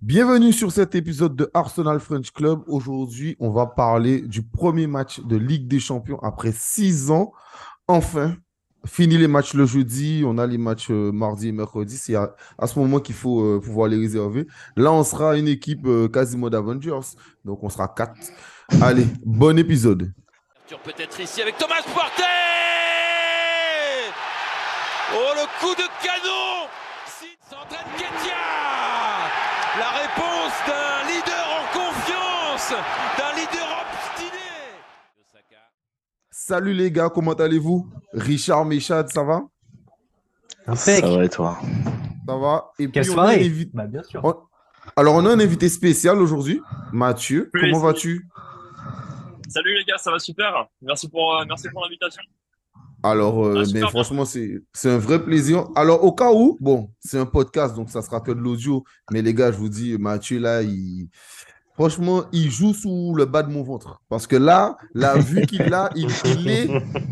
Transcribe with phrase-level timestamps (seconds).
[0.00, 2.62] Bienvenue sur cet épisode de Arsenal French Club.
[2.68, 7.32] Aujourd'hui, on va parler du premier match de Ligue des Champions après six ans.
[7.88, 8.36] Enfin,
[8.86, 11.96] fini les matchs le jeudi, on a les matchs euh, mardi et mercredi.
[11.96, 12.30] C'est à,
[12.64, 14.46] ce moment qu'il faut euh, pouvoir les réserver.
[14.76, 17.16] Là, on sera une équipe euh, quasiment d'Avengers.
[17.44, 18.14] Donc, on sera quatre.
[18.80, 20.12] Allez, bon épisode.
[20.84, 21.82] Peut-être ici avec Thomas
[25.12, 26.68] Oh, le coup de canon
[29.78, 32.70] la réponse d'un leader en confiance,
[33.18, 34.48] d'un leader obstiné.
[36.30, 37.88] Salut les gars, comment allez-vous?
[38.12, 39.42] Richard Méchad, ça va?
[40.74, 41.58] Ça va et toi?
[42.26, 42.72] Ça va?
[42.78, 43.50] Et Quelle soirée?
[43.72, 44.22] bah, bien sûr.
[44.96, 46.60] Alors, on a un invité spécial aujourd'hui,
[46.92, 47.50] Mathieu.
[47.52, 48.26] comment vas-tu?
[49.48, 50.66] Salut les gars, ça va super.
[50.82, 52.22] Merci pour, euh, merci pour l'invitation.
[53.02, 55.68] Alors, euh, ah, franchement, c'est un vrai plaisir.
[55.76, 58.84] Alors, au cas où, bon, c'est un podcast, donc ça sera que de l'audio.
[59.12, 61.08] Mais les gars, je vous dis, Mathieu, là, il...
[61.74, 64.02] franchement, il joue sous le bas de mon ventre.
[64.08, 66.06] Parce que là, la vue qu'il a, il,
[66.48, 66.68] est,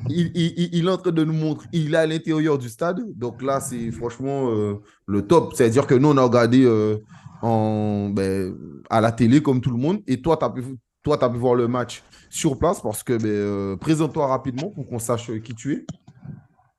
[0.08, 1.68] il, est en train de nous montrer.
[1.72, 3.00] Il est à l'intérieur du stade.
[3.14, 5.54] Donc là, c'est franchement euh, le top.
[5.54, 6.98] C'est-à-dire que nous, on a regardé euh,
[7.42, 8.56] en, ben,
[8.90, 10.02] à la télé comme tout le monde.
[10.08, 10.64] Et toi, tu as pu
[11.04, 14.70] toi, tu as pu voir le match sur place parce que ben, euh, présente-toi rapidement
[14.70, 15.86] pour qu'on sache qui tu es.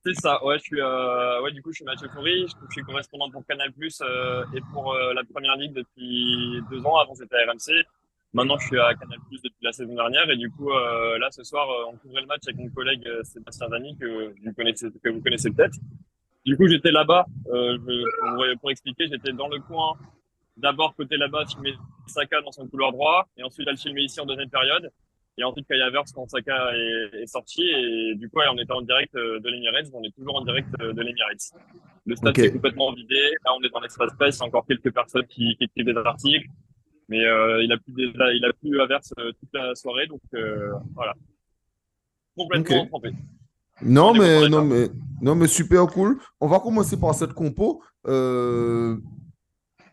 [0.06, 2.82] C'est ça, ouais, je suis, euh, ouais, du coup, je suis Mathieu Foury, je, suis
[2.84, 6.98] correspondant pour Canal euh, et pour la première ligue depuis deux ans.
[6.98, 7.86] Avant, j'étais à RMC.
[8.34, 10.30] Maintenant, je suis à Canal depuis la saison dernière.
[10.30, 13.98] Et du coup, là, ce soir, on couvrait le match avec mon collègue Sébastien Zani,
[13.98, 15.78] que vous connaissez, connaissez peut-être.
[16.46, 17.26] Du coup, j'étais là-bas.
[18.62, 19.98] pour expliquer, j'étais dans le coin
[20.58, 21.76] d'abord côté là-bas, filmer
[22.08, 24.92] Saka dans son couloir droit, et ensuite elle filmer ici en deuxième période.
[25.38, 29.16] Et ensuite, Kai Havertz, quand Saka est, sorti, et du coup, on était en direct
[29.16, 31.54] euh, de l'Emirates, on est toujours en direct euh, de l'Emirates.
[32.06, 33.20] Le stade est complètement vidé.
[33.46, 35.86] Là, on est dans l'espace presse, il y a encore quelques personnes qui, qui écrivent
[35.86, 36.48] des articles.
[37.10, 40.22] Mais euh, il a plus il a plus Havertz toute la soirée, donc
[40.94, 41.14] voilà.
[42.36, 42.90] Complètement okay.
[42.90, 43.12] trempé.
[43.82, 44.88] Non mais, non, mais,
[45.22, 46.18] non, mais super cool.
[46.42, 47.82] On va commencer par cette compo.
[48.08, 48.98] Euh,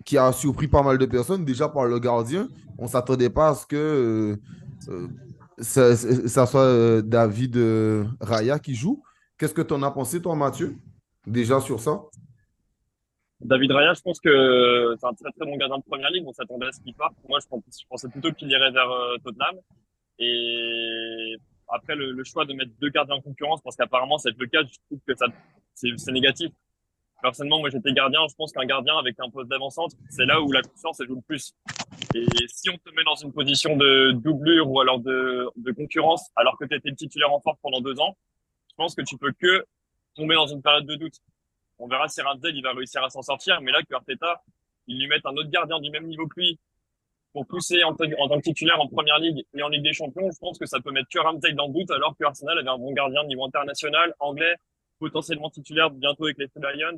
[0.05, 2.49] qui a surpris pas mal de personnes, déjà par le gardien.
[2.79, 4.37] On ne s'attendait pas à ce que
[4.89, 5.09] euh,
[5.59, 9.03] ça, soit euh, David euh, Raya qui joue.
[9.39, 10.77] Qu'est-ce que tu en as pensé, toi, Mathieu,
[11.27, 12.03] déjà sur ça?
[13.41, 16.25] David Raya, je pense que c'est un très très bon gardien de première ligue.
[16.27, 17.15] On s'attendait à ce qu'il parte.
[17.29, 18.89] Moi, je pensais, plutôt qu'il irait vers
[19.23, 19.57] Tottenham.
[20.19, 21.37] Et
[21.69, 24.75] après, le, choix de mettre deux gardiens en concurrence, parce qu'apparemment, c'est le cas, je
[24.87, 25.13] trouve que
[25.75, 26.51] c'est négatif
[27.25, 28.21] personnellement, moi j'étais gardien.
[28.29, 31.23] Je pense qu'un gardien avec un poste d'avant-centre, c'est là où la confiance joue le
[31.23, 31.55] plus.
[32.15, 36.31] Et si on te met dans une position de doublure ou alors de, de concurrence,
[36.37, 38.15] alors que tu étais titulaire en force pendant deux ans,
[38.69, 39.65] je pense que tu peux que
[40.15, 41.15] tomber dans une période de doute.
[41.79, 44.43] On verra si Ramsdale il va réussir à s'en sortir, mais là que Arteta,
[44.87, 46.59] il lui met un autre gardien du même niveau que lui
[47.33, 50.39] pour pousser en, tant que titulaire en première ligue et en Ligue des Champions, je
[50.39, 52.79] pense que ça peut mettre que Ramsdale dans le doute, alors que Arsenal avait un
[52.79, 54.55] bon gardien de niveau international, anglais,
[54.99, 56.97] potentiellement titulaire bientôt avec les Lions.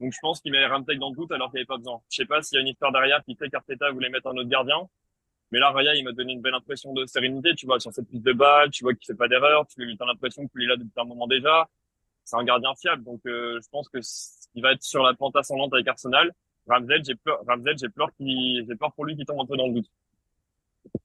[0.00, 2.00] Donc je pense qu'il met Ramsey dans le doute alors qu'il n'y avait pas besoin.
[2.10, 4.36] Je sais pas s'il y a une histoire derrière qui fait qu'Arteta voulait mettre un
[4.36, 4.88] autre gardien.
[5.52, 8.08] Mais là, Raya, il m'a donné une belle impression de sérénité, tu vois, sur cette
[8.08, 10.76] piste de balle, tu vois qu'il fait pas d'erreur, tu as l'impression qu'il est là
[10.76, 11.68] depuis un moment déjà.
[12.24, 13.98] C'est un gardien fiable, donc euh, je pense que
[14.54, 16.32] il va être sur la pente ascendante avec Arsenal.
[16.68, 19.56] Ramsey, j'ai peur, Ramsey, j'ai peur qu'il, j'ai peur pour lui qu'il tombe un peu
[19.56, 19.90] dans le doute.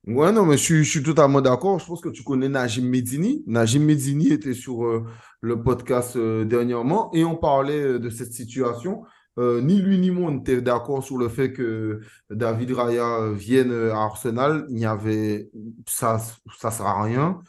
[0.07, 1.79] Ouais, non, mais je suis, totalement d'accord.
[1.79, 3.43] Je pense que tu connais Najim Medini.
[3.47, 5.05] Najim Medini était sur euh,
[5.41, 9.03] le podcast euh, dernièrement et on parlait euh, de cette situation.
[9.37, 11.99] ni lui ni moi n'étaient d'accord sur le fait que
[12.29, 14.65] David Raya vienne à Arsenal.
[14.69, 15.49] Il avait
[15.87, 16.19] ça,
[16.57, 17.39] ça sert à rien.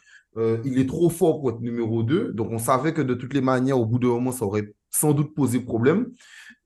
[0.65, 2.33] il est trop fort pour être numéro 2.
[2.33, 5.13] Donc on savait que de toutes les manières, au bout d'un moment, ça aurait sans
[5.13, 6.07] doute posé problème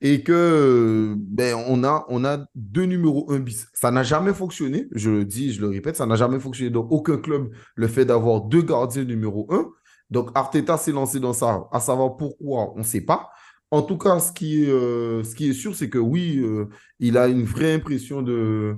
[0.00, 3.68] et que ben, on, a, deux numéros 1 bis.
[3.72, 6.86] Ça n'a jamais fonctionné, je le dis, je le répète, ça n'a jamais fonctionné dans
[6.88, 9.70] aucun club le fait d'avoir deux gardiens numéro 1.
[10.10, 13.30] Donc Arteta s'est lancé dans ça, à savoir pourquoi, on ne sait pas.
[13.70, 16.66] En tout cas, ce qui est, euh, sûr, c'est que oui, euh,
[16.98, 18.76] il a une vraie impression de,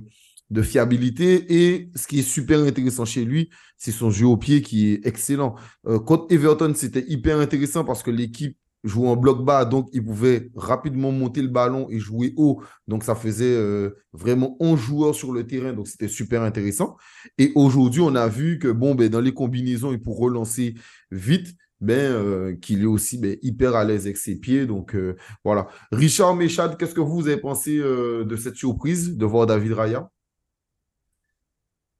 [0.51, 4.61] de fiabilité et ce qui est super intéressant chez lui, c'est son jeu au pied
[4.61, 5.55] qui est excellent.
[5.87, 10.03] Euh, contre Everton, c'était hyper intéressant parce que l'équipe jouait en bloc bas, donc il
[10.05, 12.61] pouvait rapidement monter le ballon et jouer haut.
[12.87, 16.95] Donc ça faisait euh, vraiment 11 joueurs sur le terrain, donc c'était super intéressant.
[17.37, 20.75] Et aujourd'hui, on a vu que bon, ben, dans les combinaisons et pour relancer
[21.11, 24.65] vite, ben, euh, qu'il est aussi ben, hyper à l'aise avec ses pieds.
[24.65, 25.67] Donc euh, voilà.
[25.91, 30.09] Richard Méchad, qu'est-ce que vous avez pensé de cette surprise de voir David Raya?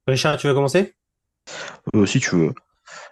[0.06, 0.94] Richard, tu veux commencer?
[2.06, 2.54] Si tu veux.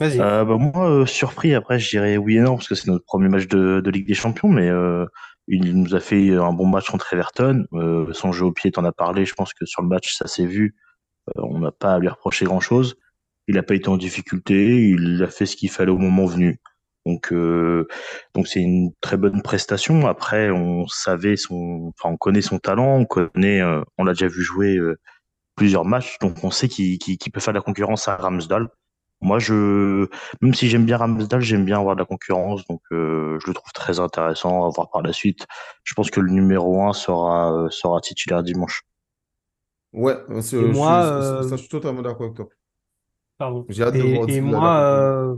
[0.00, 3.04] Euh, bah, moi, euh, surpris, après, je dirais oui et non, parce que c'est notre
[3.04, 5.06] premier match de, Ligue des Champions, mais euh,
[5.48, 7.66] Il nous a fait un bon match contre Everton.
[8.12, 9.24] son jeu au pied, t'en as parlé.
[9.24, 10.74] Je pense que sur le match, ça s'est vu.
[11.36, 12.96] on n'a pas à lui reprocher grand-chose.
[13.48, 14.88] Il n'a pas été en difficulté.
[14.88, 16.60] Il a fait ce qu'il fallait au moment venu.
[17.06, 17.86] Donc, euh,
[18.34, 20.06] donc c'est une très bonne prestation.
[20.06, 24.28] Après, on savait son, enfin, on connaît son talent, on connaît, euh, on l'a déjà
[24.28, 24.98] vu jouer euh,
[25.54, 26.98] plusieurs matchs, donc on sait qu'il
[27.32, 28.68] peut faire de la concurrence à Ramsdale.
[29.24, 30.06] Moi, je,
[30.40, 33.72] même si j'aime bien Ramsdale, j'aime bien avoir de la concurrence, donc je le trouve
[33.72, 35.46] très intéressant à voir par la suite.
[35.82, 38.82] Je pense que le numéro 1 sera, sera titulaire dimanche.
[39.92, 42.48] Ouais, c'est, moi, je, ça, je suis totalement d'accord avec toi.
[43.38, 43.64] Pardon.
[43.68, 44.28] J'ai hâte de voir.
[44.28, 45.36] Et moi,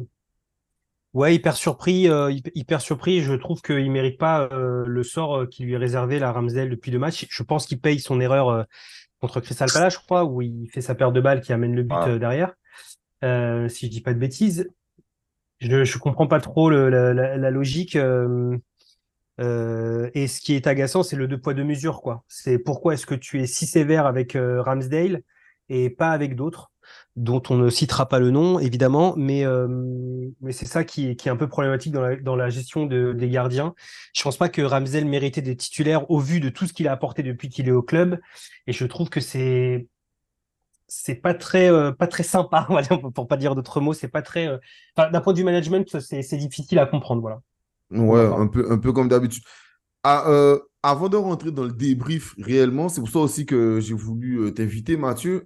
[1.16, 3.22] Ouais, hyper surpris, euh, hyper surpris.
[3.22, 6.68] Je trouve qu'il mérite pas euh, le sort euh, qui lui est réservé la Ramsdale
[6.68, 7.26] depuis deux matchs.
[7.30, 8.66] Je pense qu'il paye son erreur
[9.18, 11.84] contre Crystal Palace, je crois, où il fait sa paire de balles qui amène le
[11.84, 12.52] but derrière.
[13.22, 14.70] Si je dis pas de bêtises,
[15.58, 17.96] je je comprends pas trop la, logique.
[17.96, 18.00] et
[19.38, 22.24] ce qui est agaçant, c'est le deux poids deux mesures, quoi.
[22.28, 25.22] C'est pourquoi est-ce que tu es si sévère avec Ramsdale
[25.68, 26.70] et pas avec d'autres
[27.16, 29.66] dont on ne citera pas le nom, évidemment, mais, euh,
[30.40, 32.86] mais c'est ça qui est, qui est, un peu problématique dans la, dans la gestion
[32.86, 33.74] de, des gardiens.
[34.14, 36.92] Je pense pas que Ramsel méritait des titulaires au vu de tout ce qu'il a
[36.92, 38.20] apporté depuis qu'il est au club,
[38.66, 39.88] et je trouve que c'est
[40.88, 42.68] c'est pas très euh, pas très sympa,
[43.14, 44.46] pour pas dire d'autres mots, c'est pas très.
[44.48, 44.58] Euh,
[44.96, 47.40] d'un point de vue management, c'est difficile à comprendre, voilà.
[47.90, 49.42] Ouais, un peu un peu comme d'habitude.
[50.02, 50.24] Ah,
[50.82, 54.96] avant de rentrer dans le débrief réellement, c'est pour ça aussi que j'ai voulu t'inviter,
[54.96, 55.44] Mathieu.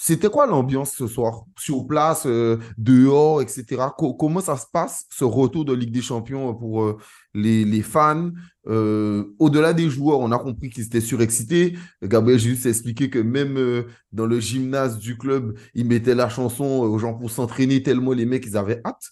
[0.00, 1.44] C'était quoi l'ambiance ce soir?
[1.58, 3.82] Sur place, euh, dehors, etc.
[3.96, 6.98] comment ça se passe, ce retour de Ligue des Champions pour euh,
[7.34, 8.30] les, fans?
[8.68, 11.76] Euh, Au-delà des joueurs, on a compris qu'ils étaient surexcités.
[12.02, 16.98] Gabriel juste expliqué que même dans le gymnase du club, ils mettaient la chanson aux
[16.98, 19.10] gens pour s'entraîner tellement les mecs, ils avaient hâte.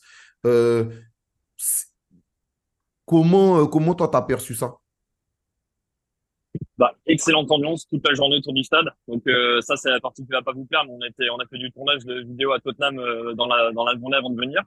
[3.05, 4.77] comment, comment toi, t'as perçu ça?
[6.78, 8.87] Bah, excellente ambiance toute la journée autour du stade.
[9.08, 10.84] Donc euh, ça, c'est la partie qui va pas vous plaire.
[10.84, 13.73] Mais on était, on a fait du tournage de vidéo à Tottenham euh, dans la
[13.73, 14.62] dans la journée avant de venir.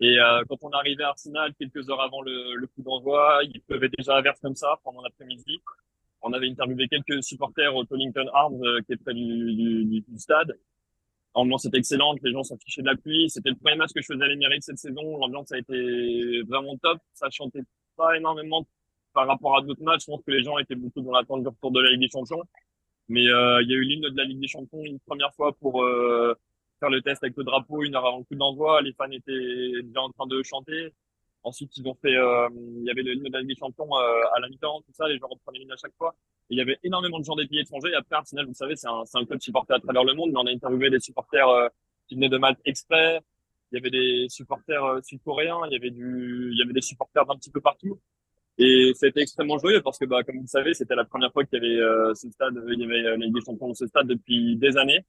[0.00, 3.40] Et euh, quand on est arrivé à Arsenal quelques heures avant le, le coup d'envoi,
[3.44, 5.60] il pleuvait déjà à verse comme ça pendant l'après-midi.
[6.20, 10.58] On avait interviewé quelques supporters au Tollington Arms qui est près du, du, du, stade.
[11.34, 13.30] L'ambiance était excellente, les gens s'en fichaient de la pluie.
[13.30, 15.18] C'était le premier match que je faisais à l'Emirates cette saison.
[15.18, 16.98] L'ambiance a été vraiment top.
[17.14, 17.62] Ça chantait
[17.96, 18.66] pas énormément
[19.16, 21.48] par rapport à d'autres matchs, je pense que les gens étaient beaucoup dans l'attente du
[21.48, 22.42] retour de la Ligue des Champions.
[23.08, 25.54] Mais euh, il y a eu l'hymne de la Ligue des Champions une première fois
[25.54, 26.34] pour euh,
[26.80, 28.82] faire le test avec le drapeau une heure avant le coup d'envoi.
[28.82, 30.92] Les fans étaient déjà en train de chanter.
[31.44, 33.90] Ensuite, ils ont fait, euh, il y avait le hymne de la Ligue des Champions
[33.94, 35.08] à la mi-temps, tout ça.
[35.08, 36.14] Les gens reprenaient l'hymne à chaque fois.
[36.50, 37.92] Il y avait énormément de gens des pays étrangers.
[37.92, 40.32] Et après, Arsenal, vous savez, c'est un, un club supporté à travers le monde.
[40.32, 41.48] Mais on a interviewé des supporters
[42.06, 43.22] qui venaient de Malte exprès.
[43.72, 45.60] Il y avait des supporters sud-coréens.
[45.68, 47.98] Il y avait du, il y avait des supporters d'un petit peu partout.
[48.58, 51.44] Et c'était extrêmement joyeux parce que, bah, comme vous le savez, c'était la première fois
[51.44, 53.74] qu'il y avait euh, ce stade, il y avait euh, la Ligue des Champions dans
[53.74, 55.04] ce stade depuis des années.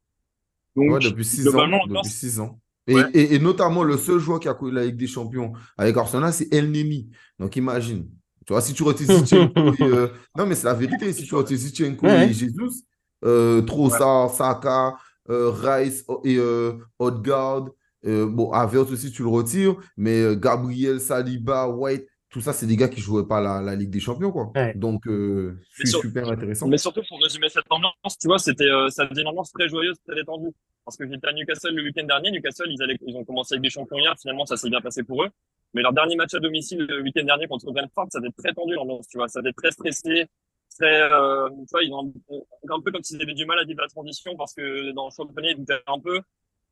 [0.75, 1.67] Donc, ouais, depuis six ans.
[1.87, 2.59] Depuis six ans.
[2.87, 5.95] Et, et, et, notamment, le seul joueur qui a connu la Ligue des Champions avec
[5.97, 7.09] Arsenal, c'est El Neni.
[7.39, 8.07] Donc, imagine.
[8.45, 10.07] Tu vois, si tu retires Zichenko et, euh...
[10.37, 11.11] Non, mais c'est la vérité.
[11.13, 12.29] Si tu retires Zichenko ouais.
[12.29, 12.83] et Jesus,
[13.25, 14.95] euh, Trossard, Saka,
[15.29, 17.69] euh, Rice et euh, Odegaard,
[18.05, 22.65] euh, bon, Avert aussi, tu le retires, mais euh, Gabriel, Saliba, White, tout ça, c'est
[22.65, 24.51] des gars qui jouaient pas la, la Ligue des Champions, quoi.
[24.75, 26.67] Donc, euh, c'est super intéressant.
[26.67, 29.69] Mais surtout, pour résumer cette ambiance, tu vois, c'était, euh, ça faisait une ambiance très
[29.69, 30.51] joyeuse, très détendue.
[30.83, 32.31] Parce que j'étais à Newcastle le week-end dernier.
[32.31, 34.13] Newcastle, ils, allaient, ils ont commencé avec des champions hier.
[34.19, 35.29] Finalement, ça s'est bien passé pour eux.
[35.73, 38.73] Mais leur dernier match à domicile le week-end dernier contre Brentford, ça avait très tendu
[38.73, 39.27] l'ambiance, tu vois.
[39.27, 40.27] Ça avait très stressé,
[40.77, 42.13] très, euh, tu vois, ils ont
[42.69, 45.11] un, peu comme s'ils avaient du mal à vivre la transition parce que dans le
[45.11, 46.21] championnat, ils doutaient un peu.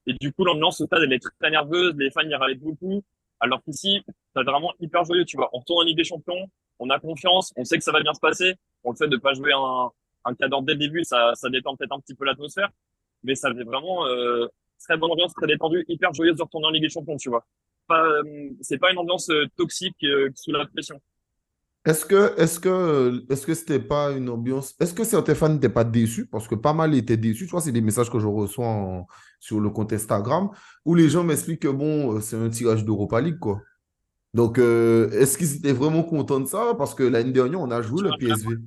[0.07, 1.95] Et du coup, l'ambiance au stade, elle est très nerveuse.
[1.97, 3.03] Les fans, y râlaient beaucoup.
[3.39, 4.01] Alors qu'ici,
[4.35, 5.49] c'est vraiment hyper joyeux, tu vois.
[5.53, 6.49] On retourne en Ligue des Champions,
[6.79, 8.55] on a confiance, on sait que ça va bien se passer.
[8.83, 9.91] On le fait de pas jouer un,
[10.25, 12.69] un cadre dès le début, ça, ça détend peut-être un petit peu l'atmosphère.
[13.23, 14.47] Mais ça fait vraiment euh,
[14.79, 17.45] très bonne ambiance, très détendue, hyper joyeuse de retourner en Ligue des Champions, tu vois.
[17.91, 20.99] Euh, c'est pas une ambiance euh, toxique euh, sous la pression.
[21.85, 25.69] Est-ce que est-ce que est-ce que c'était pas une ambiance Est-ce que certains fans n'étaient
[25.69, 26.25] pas déçus?
[26.25, 29.05] Parce que pas mal étaient déçus Tu vois, c'est des messages que je reçois
[29.39, 30.49] sur le compte Instagram
[30.83, 33.61] où les gens m'expliquent que bon, c'est un tirage d'Europa League quoi.
[34.35, 36.75] Donc, euh, est-ce qu'ils étaient vraiment contents de ça?
[36.77, 38.57] Parce que l'année dernière, on a joué le PSV.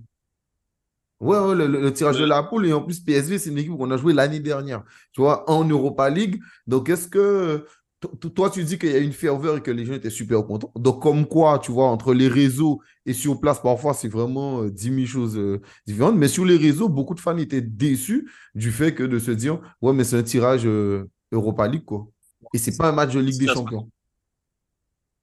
[1.21, 2.67] Ouais, ouais le, tirage de la poule.
[2.67, 4.83] Et en plus, PSV, c'est une équipe qu'on a joué l'année dernière.
[5.13, 6.41] Tu vois, en Europa League.
[6.67, 7.67] Donc, est-ce que
[8.01, 10.71] toi, tu dis qu'il y a une ferveur et que les gens étaient super contents.
[10.77, 14.71] Donc, comme quoi, tu vois, entre les réseaux et sur place, parfois, c'est vraiment euh,
[14.71, 16.17] dix 10 000 choses euh, différentes.
[16.17, 19.61] Mais sur les réseaux, beaucoup de fans étaient déçus du fait que de se dire,
[19.83, 22.07] ouais, mais c'est un tirage euh, Europa League, quoi.
[22.55, 23.91] Et c'est pas un match de Ligue des Champions.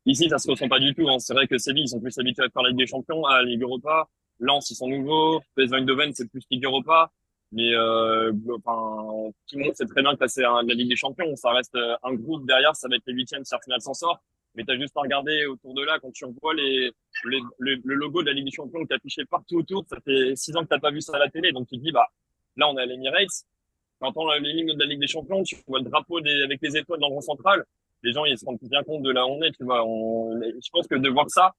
[0.05, 1.07] Ici, ça se ressent pas du tout.
[1.09, 1.17] Hein.
[1.19, 3.37] C'est vrai que Séville, ils sont plus habitués à faire la Ligue des Champions, à
[3.37, 4.07] la Ligue Europa.
[4.39, 5.41] Lens, ils sont nouveaux.
[5.55, 7.11] PSV Eindhoven, c'est plus Ligue Europa.
[7.55, 11.33] Mais euh, enfin, tout le monde sait très bien que c'est la Ligue des Champions.
[11.37, 14.21] Ça reste euh, un groupe derrière, ça va être les huitièmes si Arsenal s'en sort.
[14.55, 16.91] Mais tu as juste à regarder autour de là, quand tu revois les,
[17.29, 20.35] les, le logo de la Ligue des Champions qui est affiché partout autour, ça fait
[20.35, 21.53] six ans que t'as pas vu ça à la télé.
[21.53, 22.07] Donc tu te dis, bah
[22.57, 23.45] là on est à l'Emirates.
[24.01, 26.75] A les lignes de la Ligue des Champions, tu vois le drapeau des, avec les
[26.75, 27.63] étoiles dans le rond central.
[28.03, 29.51] Les gens ils se rendent bien compte de là où on est.
[29.51, 31.53] Tu vois, on, je pense que de voir ça,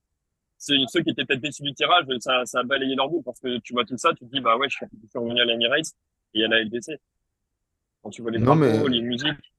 [0.57, 3.59] ceux qui étaient peut-être déçus du tirage, ça, ça a balayé leur goût parce que
[3.59, 4.85] tu vois tout ça, tu te dis bah ouais, je suis
[5.15, 5.93] revenu à l'Emirates
[6.33, 6.99] et à la LDC.
[8.01, 9.53] Quand tu vois les drapeaux, les musiques.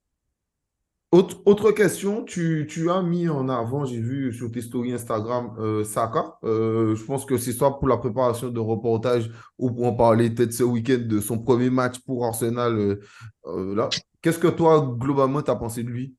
[1.10, 5.54] Autre, autre question, tu, tu, as mis en avant, j'ai vu sur tes stories Instagram,
[5.58, 6.36] euh, Saka.
[6.44, 10.28] Euh, je pense que c'est soit pour la préparation de reportage ou pour en parler
[10.28, 12.98] peut-être ce week-end de son premier match pour Arsenal.
[13.46, 13.88] Euh, là.
[14.20, 16.14] Qu'est-ce que toi, globalement, tu as pensé de lui?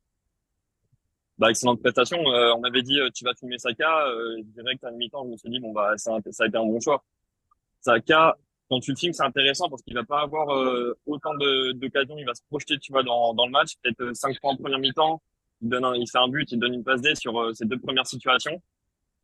[1.39, 2.19] Bah, excellente prestation.
[2.19, 4.05] on m'avait dit, tu vas filmer Saka.
[4.43, 7.03] direct à mi-temps, je me suis dit, bon, bah, ça, a été un bon choix.
[7.81, 8.36] Saka,
[8.69, 11.34] quand tu le filmes, c'est intéressant parce qu'il va pas avoir euh, autant
[11.74, 12.17] d'occasions.
[12.17, 13.74] Il va se projeter, tu vois, dans, dans le match.
[13.81, 15.22] Peut-être 5 euh, points en première mi-temps.
[15.62, 18.05] Il il fait un but, il donne une passe D sur euh, ces deux premières
[18.05, 18.62] situations.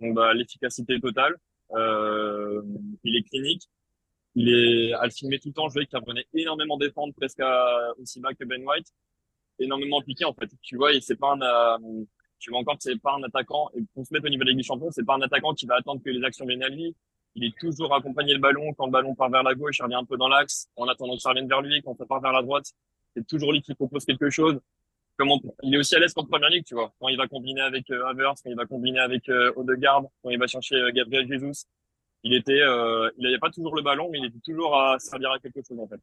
[0.01, 1.35] Donc, bah, l'efficacité totale.
[1.73, 2.61] Euh,
[3.03, 3.63] il est clinique.
[4.33, 5.69] Il est à le filmer tout le temps.
[5.69, 7.41] Je voyais qu'il apprenait énormément défendre, presque
[7.99, 8.87] aussi bas que Ben White.
[9.59, 10.49] Énormément piqué, en fait.
[10.61, 11.77] Tu vois, c'est pas un,
[12.39, 13.69] tu vois encore c'est pas un attaquant.
[13.75, 15.53] Et pour se mettre au niveau de la Ligue des Champions, c'est pas un attaquant
[15.53, 16.95] qui va attendre que les actions viennent à lui
[17.35, 18.73] il est toujours accompagné le ballon.
[18.73, 20.69] Quand le ballon part vers la gauche, il revient un peu dans l'axe.
[20.75, 22.71] En attendant que ça revienne vers lui, quand ça part vers la droite,
[23.15, 24.59] c'est toujours lui qui propose quelque chose.
[25.17, 26.93] Comment il est aussi à l'aise qu'en première ligue, tu vois.
[26.99, 30.29] Quand il va combiner avec euh, Havertz, quand il va combiner avec euh, Odegaard, quand
[30.29, 31.65] il va chercher euh, Gabriel Jesus,
[32.23, 35.31] il était, euh, il n'avait pas toujours le ballon, mais il était toujours à servir
[35.31, 35.99] à quelque chose en fait.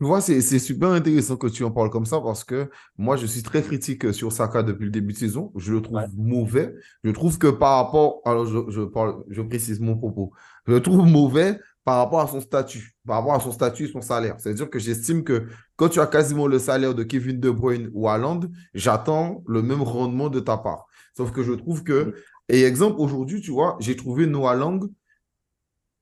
[0.00, 3.26] Tu vois, c'est super intéressant que tu en parles comme ça parce que moi, je
[3.26, 5.52] suis très critique sur Saka depuis le début de saison.
[5.56, 6.74] Je le trouve mauvais.
[7.04, 8.22] Je trouve que par rapport.
[8.24, 10.32] Alors, je, je, parle, je précise mon propos.
[10.66, 13.92] Je le trouve mauvais par rapport à son statut, par rapport à son statut et
[13.92, 14.36] son salaire.
[14.38, 18.08] C'est-à-dire que j'estime que quand tu as quasiment le salaire de Kevin De Bruyne ou
[18.08, 18.40] Haaland,
[18.72, 20.86] j'attends le même rendement de ta part.
[21.14, 22.14] Sauf que je trouve que.
[22.48, 24.82] Et exemple, aujourd'hui, tu vois, j'ai trouvé Noah Lang,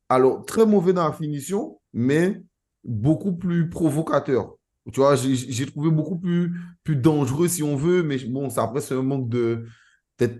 [0.08, 2.40] alors très mauvais dans la finition, mais
[2.88, 4.56] beaucoup plus provocateur.
[4.92, 8.80] Tu vois, j'ai trouvé beaucoup plus, plus dangereux si on veut, mais bon, ça après,
[8.80, 9.66] c'est un manque de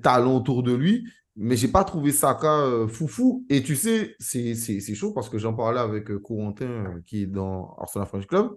[0.03, 1.07] talent autour de lui.
[1.41, 3.47] Mais j'ai pas trouvé Saka euh, foufou.
[3.49, 7.27] Et tu sais, c'est chaud parce que j'en parlais avec euh, Corentin euh, qui est
[7.27, 8.51] dans Arsenal French Club.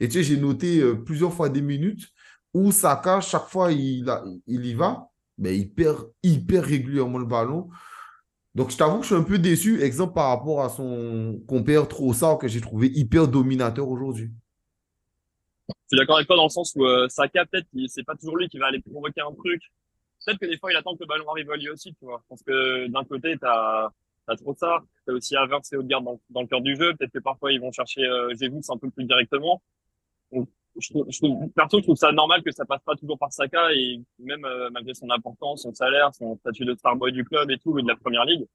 [0.00, 2.08] Et tu sais, j'ai noté plusieurs fois des minutes
[2.52, 4.12] où Saka, chaque fois il,
[4.48, 7.68] il y va, mais il perd hyper régulièrement le ballon.
[8.54, 11.88] Donc, je t'avoue que je suis un peu déçu, exemple par rapport à son compère
[11.88, 14.30] Trossard que j'ai trouvé hyper dominateur aujourd'hui.
[15.68, 18.36] Je suis d'accord avec toi dans le sens où euh, Saka, peut-être, c'est pas toujours
[18.36, 19.60] lui qui va aller provoquer un truc.
[20.24, 22.22] Peut-être que des fois, il attend que le ballon arrive à lui aussi, tu vois.
[22.28, 23.90] Parce que d'un côté, t'as
[24.26, 26.94] as Trossard, t'as aussi Havertz et Odegaard dans, dans le cœur du jeu.
[26.94, 29.62] Peut-être que parfois, ils vont chercher euh, un peu plus directement.
[30.74, 33.32] Donc, je trouve, je perso, je trouve ça normal que ça passe pas toujours par
[33.32, 37.50] Saka et même euh, malgré son importance, son salaire, son statut de starboy du club
[37.50, 38.46] et tout, et de la première ligue.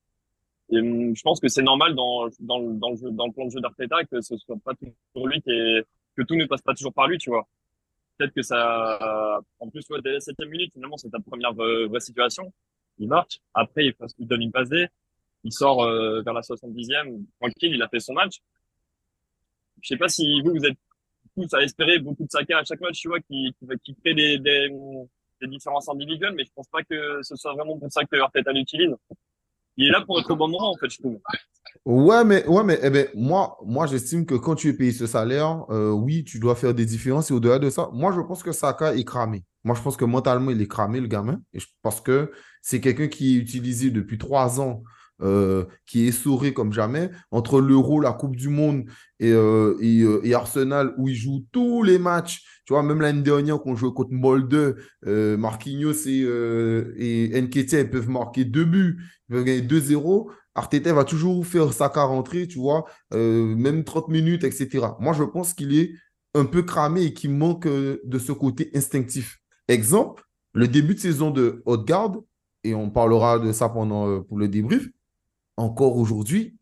[0.72, 3.46] Et hum, je pense que c'est normal dans, dans, dans, le jeu, dans le plan
[3.46, 5.86] de jeu d'Arteta que ce soit pas toujours lui qui est,
[6.16, 7.48] que tout ne passe pas toujours par lui, tu vois.
[8.18, 12.00] Peut-être que ça, en plus, ouais, dès la septième minute, finalement, c'est ta première vraie,
[12.02, 12.52] situation.
[12.98, 13.40] Il marche.
[13.54, 14.68] Après, il, il donne une passe.
[15.46, 17.24] Il sort euh, vers la 70e.
[17.40, 18.42] Tranquille, il a fait son match.
[19.82, 20.78] Je sais pas si vous, vous êtes
[21.48, 24.14] ça a espéré beaucoup de Saka à chaque match, tu vois, qui, qui, qui crée
[24.14, 24.70] des,
[25.48, 28.94] différences individuelles, mais je pense pas que ce soit vraiment pour ça que Arteta l'utilise.
[29.78, 31.20] Il est là pour être au bon moment, en fait, je trouve.
[31.86, 35.08] Ouais, mais, ouais, mais eh ben, moi, moi j'estime que quand tu es payé ce
[35.08, 37.32] salaire, euh, oui, tu dois faire des différences.
[37.32, 39.46] Et au-delà de ça, moi, je pense que Saka est cramé.
[39.64, 41.42] Moi, je pense que mentalement, il est cramé, le gamin.
[41.54, 42.32] Et je pense que
[42.62, 44.84] c'est quelqu'un qui est utilisé depuis trois ans
[45.22, 47.10] euh, qui est souré comme jamais.
[47.32, 48.86] Entre l'Euro, la Coupe du Monde
[49.20, 52.42] et, euh, euh, et, Arsenal, où il joue tous les matchs.
[52.66, 56.24] Tu vois, même l'année dernière, qu'on jouait contre Molde, Marquinhos et,
[56.98, 60.32] et Nketiah, ils peuvent marquer deux buts, ils peuvent gagner 2-0.
[60.56, 64.88] Arteta va toujours faire sa rentrée, tu vois, même 30 minutes, etc.
[65.00, 65.92] Moi, je pense qu'il est
[66.34, 69.40] un peu cramé et qu'il manque de ce côté instinctif.
[69.68, 70.24] Exemple,
[70.54, 72.22] le début de saison de Haute-Garde,
[72.64, 74.88] et on parlera de ça pendant pour le débrief,
[75.60, 76.58] encore aujourd'hui,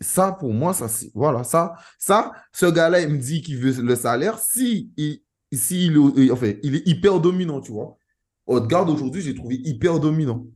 [0.00, 3.96] ça, pour moi, ça, voilà, ça, ça, ce gars-là, il me dit qu'il veut le
[3.96, 4.38] salaire.
[4.38, 7.96] Si, il, si il, enfin, il est hyper dominant, tu vois.
[8.46, 10.46] Haute-Garde, aujourd'hui, j'ai trouvé hyper dominant.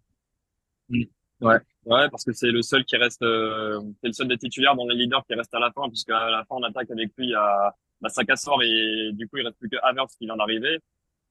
[1.41, 4.77] Ouais, ouais, parce que c'est le seul qui reste, euh, c'est le seul des titulaires
[4.77, 7.11] dans les leaders qui reste à la fin, puisque à la fin, on attaque avec
[7.17, 10.79] lui à bah, Sakassor et du coup, il reste plus que Havertz qui vient d'arriver.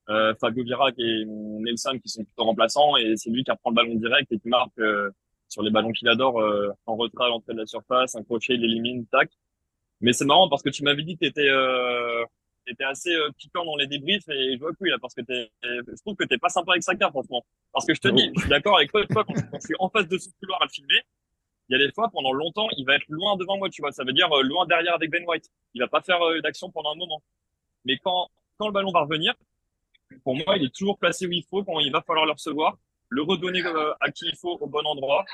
[0.10, 3.75] euh, Fabio Vira et Nelson qui sont plutôt remplaçants et c'est lui qui reprend le
[3.75, 5.12] ballon direct et qui marque euh,
[5.50, 8.53] sur les ballons qu'il adore euh, en retrait à l'entrée de la surface, un crochet,
[8.53, 9.29] il élimine, tac.
[10.01, 12.24] Mais c'est marrant parce que tu m'avais dit que t'étais euh,
[12.68, 15.22] étais assez euh, piquant dans les débriefs et je vois que oui là parce que
[15.22, 17.46] t'es, je trouve que t'es pas sympa avec Saka franchement.
[17.74, 19.75] Parce que je te dis, je suis d'accord avec toi, toi quand, quand je suis
[19.79, 21.01] en face de son couloir à le filmer,
[21.70, 23.91] il y a des fois pendant longtemps il va être loin devant moi, tu vois,
[23.91, 25.50] ça veut dire euh, loin derrière avec Ben White.
[25.74, 27.22] Il va pas faire euh, d'action pendant un moment.
[27.86, 29.34] Mais quand quand le ballon va revenir,
[30.24, 32.77] pour moi il est toujours placé où il faut quand il va falloir le recevoir,
[33.09, 35.25] le redonner euh, à qui il faut au bon endroit.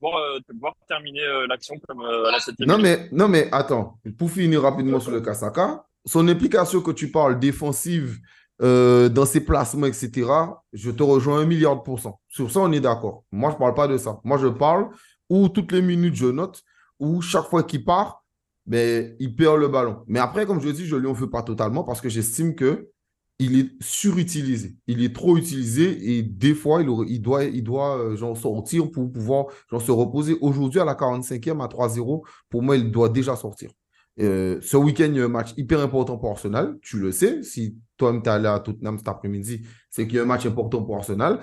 [0.00, 3.08] Voir, euh, voir terminer euh, l'action comme à la septième Non, minute.
[3.10, 7.38] mais, non, mais attends, pour finir rapidement sur le Kasaka, son implication que tu parles
[7.38, 8.18] défensive
[8.62, 10.30] euh, dans ses placements, etc.,
[10.74, 12.20] je te rejoins un milliard de pourcents.
[12.28, 13.24] Sur ça, on est d'accord.
[13.32, 14.20] Moi, je ne parle pas de ça.
[14.22, 14.90] Moi, je parle
[15.30, 16.62] où toutes les minutes, je note,
[16.98, 18.22] où chaque fois qu'il part,
[18.66, 20.04] ben, il perd le ballon.
[20.08, 22.54] Mais après, comme je dis, je ne lui en veux pas totalement parce que j'estime
[22.54, 22.90] que
[23.38, 24.76] il est surutilisé.
[24.86, 29.46] Il est trop utilisé et des fois, il, doit, il doit euh, sortir pour pouvoir
[29.70, 30.36] se reposer.
[30.40, 33.70] Aujourd'hui, à la 45e, à 3-0, pour moi, il doit déjà sortir.
[34.18, 36.78] Euh, ce week-end, il y a un match hyper important pour Arsenal.
[36.80, 37.42] Tu le sais.
[37.42, 40.46] Si toi-même, tu es allé à Tottenham cet après-midi, c'est qu'il y a un match
[40.46, 41.40] important pour Arsenal.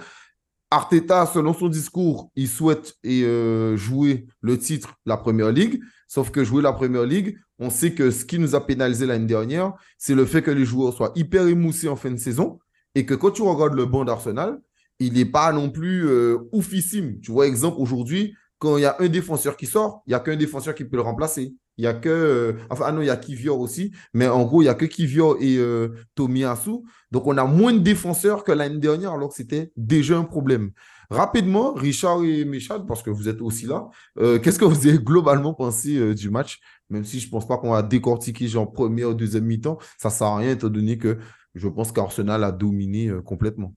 [0.72, 5.80] Arteta, selon son discours, il souhaite euh, jouer le titre, la Première Ligue.
[6.08, 9.26] Sauf que jouer la Première Ligue, on sait que ce qui nous a pénalisé l'année
[9.26, 12.60] dernière, c'est le fait que les joueurs soient hyper émoussés en fin de saison
[12.96, 14.60] et que quand tu regardes le banc d'Arsenal,
[15.00, 17.20] il n'est pas non plus euh, oufissime.
[17.22, 20.20] Tu vois, exemple, aujourd'hui, quand il y a un défenseur qui sort, il n'y a
[20.20, 21.56] qu'un défenseur qui peut le remplacer.
[21.78, 22.10] Il y a que.
[22.10, 24.76] euh, enfin, ah non, il y a Kivior aussi, mais en gros, il n'y a
[24.76, 26.84] que Kivior et euh, Tomiyasu.
[27.12, 30.72] Donc, on a moins de défenseurs que l'année dernière, alors que c'était déjà un problème.
[31.10, 34.98] Rapidement, Richard et Michel, parce que vous êtes aussi là, euh, qu'est-ce que vous avez
[34.98, 36.60] globalement pensé euh, du match?
[36.90, 40.10] Même si je ne pense pas qu'on va décortiquer genre première ou deuxième mi-temps, ça
[40.10, 41.20] ne sert à rien étant donné que
[41.56, 43.74] je pense qu'Arsenal a dominé euh, complètement.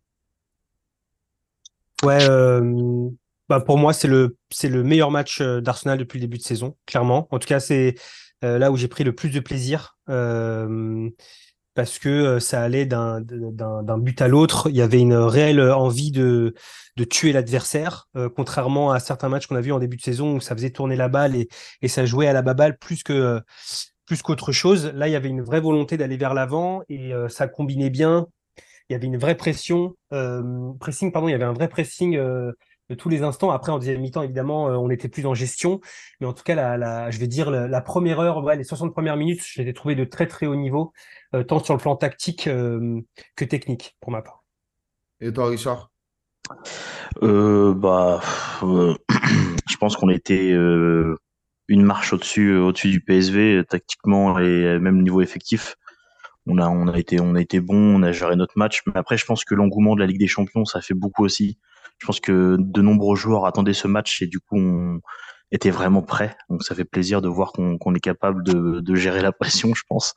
[2.05, 2.27] Ouais,
[3.49, 4.37] bah pour moi, c'est le,
[4.83, 7.29] meilleur match d'Arsenal depuis le début de saison, clairement.
[7.31, 7.95] En tout cas, c'est
[8.43, 9.97] là où j'ai pris le plus de plaisir.
[11.77, 13.21] Euh, parce que euh, ça allait d'un
[13.99, 14.69] but à l'autre.
[14.71, 16.55] Il y avait une réelle envie de,
[17.11, 20.41] tuer l'adversaire, euh, contrairement à certains matchs qu'on a vus en début de saison où
[20.41, 21.49] ça faisait tourner la balle et,
[21.83, 23.41] et ça jouait à la baballe plus que euh,
[24.07, 24.93] plus qu'autre chose.
[24.95, 28.27] Là, il y avait une vraie volonté d'aller vers l'avant et euh, ça combinait bien.
[28.89, 32.17] Il y avait une vraie pression, euh, pressing, pardon, il y avait un vrai pressing
[32.17, 32.53] euh,
[32.89, 33.51] de tous les instants.
[33.51, 35.81] Après, en deuxième mi-temps, évidemment, euh, on était plus en gestion.
[36.21, 38.65] Mais en tout cas, la, la, je vais dire la, la première heure, ouais, les
[38.65, 40.93] 60 premières minutes, je les ai trouvées de très très haut niveau,
[41.35, 43.01] euh, tant sur le plan tactique euh,
[43.35, 44.45] que technique, pour ma part.
[45.21, 45.91] Et toi, Richard?
[47.23, 48.21] Euh, bah,
[48.63, 48.95] euh,
[49.69, 51.17] je pense qu'on était euh,
[51.69, 55.77] une marche au-dessus, euh, au-dessus du PSV euh, tactiquement et même niveau effectif.
[56.47, 58.83] On a, on a été, on a été bon, on a géré notre match.
[58.87, 61.59] Mais après, je pense que l'engouement de la Ligue des Champions, ça fait beaucoup aussi.
[61.99, 65.01] Je pense que de nombreux joueurs attendaient ce match et du coup, on
[65.53, 66.37] était vraiment prêts.
[66.51, 69.83] Donc, ça fait plaisir de voir qu'on est capable de, de gérer la pression, je
[69.89, 70.15] pense.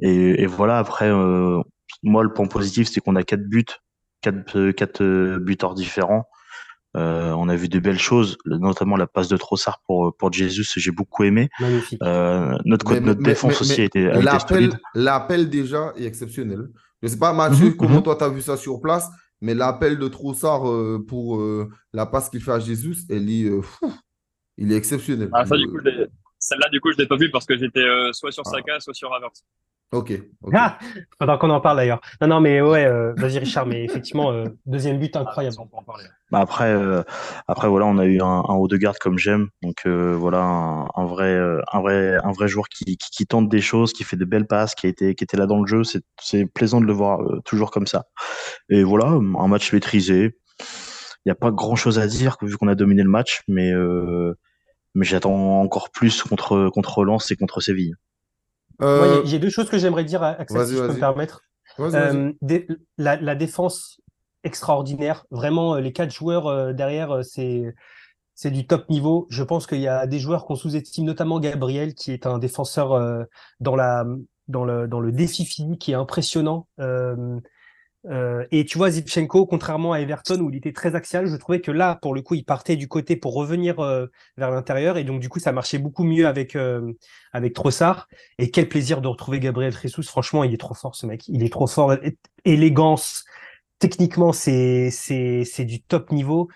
[0.00, 0.78] Et, et voilà.
[0.78, 1.60] Après, euh,
[2.02, 3.64] moi, le point positif, c'est qu'on a quatre buts,
[4.20, 6.24] quatre, euh, quatre euh, buteurs différents.
[6.96, 10.64] Euh, on a vu de belles choses, notamment la passe de Trossard pour pour Jesus,
[10.76, 11.50] j'ai beaucoup aimé.
[11.60, 11.98] Magnifique.
[12.02, 15.92] Euh, notre Mais- notre mais- défense mais- aussi mais a été, a été l'appel déjà
[15.96, 16.68] est exceptionnel.
[17.02, 18.02] Je ne sais pas, Mathieu, Mhm, comment mhm.
[18.04, 19.08] toi tu as vu ça sur place,
[19.40, 23.44] mais l'appel de Trossard euh, pour euh, la passe qu'il fait à Jésus, elle est,
[23.44, 23.60] euh,
[24.56, 25.30] il est exceptionnel.
[25.32, 26.06] Ah, ça, du coup, je l'ai-
[26.48, 28.50] celle-là, du coup, je l'ai pas vue parce que j'étais euh, soit sur Ah.
[28.50, 29.42] Saka, soit sur Havertz.
[29.92, 30.12] ok.
[30.52, 30.78] Ah
[31.18, 32.00] Faudra qu'on en parle d'ailleurs.
[32.20, 35.54] Non, non, mais ouais, euh, vas-y Richard, mais effectivement, euh, deuxième but Ah, incroyable.
[35.54, 36.04] ça, on peut en parler.
[36.30, 37.02] Bah après, euh,
[37.46, 40.40] après voilà, on a eu un, un haut de garde comme j'aime, donc euh, voilà
[40.42, 41.38] un, un vrai,
[41.72, 44.46] un vrai, un vrai joueur qui, qui, qui tente des choses, qui fait de belles
[44.46, 45.84] passes, qui a été, qui était là dans le jeu.
[45.84, 48.04] C'est, c'est plaisant de le voir euh, toujours comme ça.
[48.68, 50.36] Et voilà, un match maîtrisé.
[51.24, 53.72] Il n'y a pas grand chose à dire vu qu'on a dominé le match, mais
[53.72, 54.34] euh,
[54.94, 57.94] mais j'attends encore plus contre contre Lens et contre Séville.
[58.80, 60.88] Euh, Moi, il y a- j'ai deux choses que j'aimerais dire, Axel, si je peux
[60.94, 61.42] me permettre.
[61.80, 62.32] Euh,
[62.96, 64.00] la, la défense
[64.44, 65.24] extraordinaire.
[65.30, 67.74] Vraiment, euh, les quatre joueurs euh, derrière, euh, c'est
[68.34, 69.26] c'est du top niveau.
[69.30, 72.92] Je pense qu'il y a des joueurs qu'on sous-estime, notamment Gabriel, qui est un défenseur
[72.92, 73.24] euh,
[73.60, 74.04] dans la
[74.46, 76.68] dans le dans le défi physique qui est impressionnant.
[76.80, 77.38] Euh,
[78.08, 81.60] euh, et tu vois, Zivchenko, contrairement à Everton où il était très axial, je trouvais
[81.60, 84.96] que là, pour le coup, il partait du côté pour revenir euh, vers l'intérieur.
[84.96, 86.92] Et donc, du coup, ça marchait beaucoup mieux avec, euh,
[87.54, 88.08] Trossard.
[88.38, 90.04] Et quel plaisir de retrouver Gabriel Jesus.
[90.04, 91.28] Franchement, il est trop fort, ce mec.
[91.28, 91.94] Il est trop fort.
[92.44, 93.24] Élégance.
[93.78, 94.90] Techniquement, c'est,
[95.58, 96.48] du top niveau.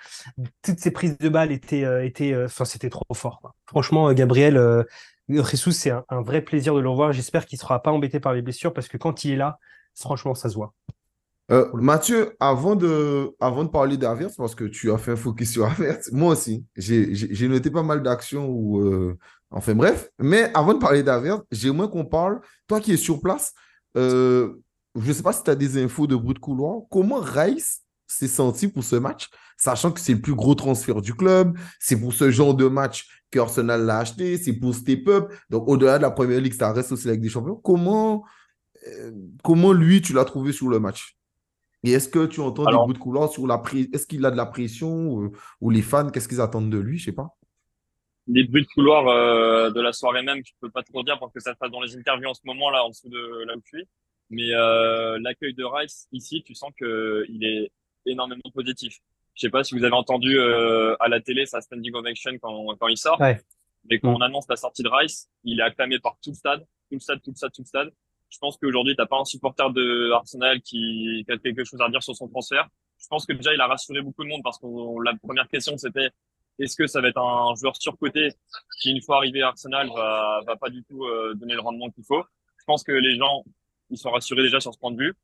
[0.63, 3.55] Toutes ses prises de balles étaient, étaient, enfin, c'était trop fort.
[3.67, 4.85] Franchement, Gabriel,
[5.29, 7.13] Jesus, c'est un, un vrai plaisir de le revoir.
[7.13, 9.59] J'espère qu'il sera pas embêté par les blessures parce que quand il est là,
[9.95, 10.75] franchement, ça se voit.
[11.53, 15.51] Euh, Mathieu, avant de, avant de parler d'Avertz, parce que tu as fait un focus
[15.53, 19.19] sur Avertz, moi aussi, j'ai noté pas mal d'actions ou euh,
[19.51, 20.09] enfin bref.
[20.19, 23.53] Mais avant de parler d'Avertz, j'aimerais qu'on parle, toi qui es sur place,
[23.99, 24.55] euh,
[24.95, 27.83] je ne sais pas si tu as des infos de bruit de couloir, comment Rice
[28.07, 32.01] s'est senti pour ce match, sachant que c'est le plus gros transfert du club, c'est
[32.01, 35.99] pour ce genre de match que Arsenal l'a acheté, c'est pour Step Up, donc au-delà
[35.99, 37.57] de la Première Ligue, ça reste aussi avec des champions.
[37.57, 38.25] Comment,
[39.43, 41.19] comment lui, tu l'as trouvé sur le match?
[41.85, 44.31] Et est-ce que tu entends des bruits de couloir sur la pression Est-ce qu'il a
[44.31, 47.37] de la pression ou, les fans, qu'est-ce qu'ils attendent de lui Je sais pas.
[48.29, 51.33] Les bruits de couloir euh, de la soirée même, je peux pas trop dire parce
[51.33, 53.57] que ça se passe dans les interviews en ce moment là, en dessous de là
[53.57, 53.89] où je suis.
[54.31, 57.73] Mais euh, l'accueil de Rice ici, tu sens que il est
[58.07, 58.99] énormément positif.
[59.35, 62.77] Je sais pas si vous avez entendu euh, à la télé sa standing ovation quand,
[62.79, 63.21] quand il sort.
[63.91, 64.17] Mais quand mm.
[64.17, 67.01] on annonce la sortie de Rice, il est acclamé par tout le stade, tout le
[67.01, 67.93] stade, tout le stade, tout le stade.
[68.33, 72.03] Je pense qu'aujourd'hui, t'as pas un supporter de Arsenal qui, a quelque chose à dire
[72.03, 72.67] sur son transfert.
[72.99, 74.67] Je pense que déjà, il a rassuré beaucoup de monde parce que
[75.05, 76.09] la première question, c'était
[76.59, 78.31] est-ce que ça va être un joueur surcoté
[78.81, 81.91] qui, une fois arrivé à Arsenal, va, va pas du tout euh, donner le rendement
[81.91, 82.25] qu'il faut?
[82.59, 83.45] Je pense que les gens,
[83.91, 85.15] ils sont rassurés déjà sur ce point de vue.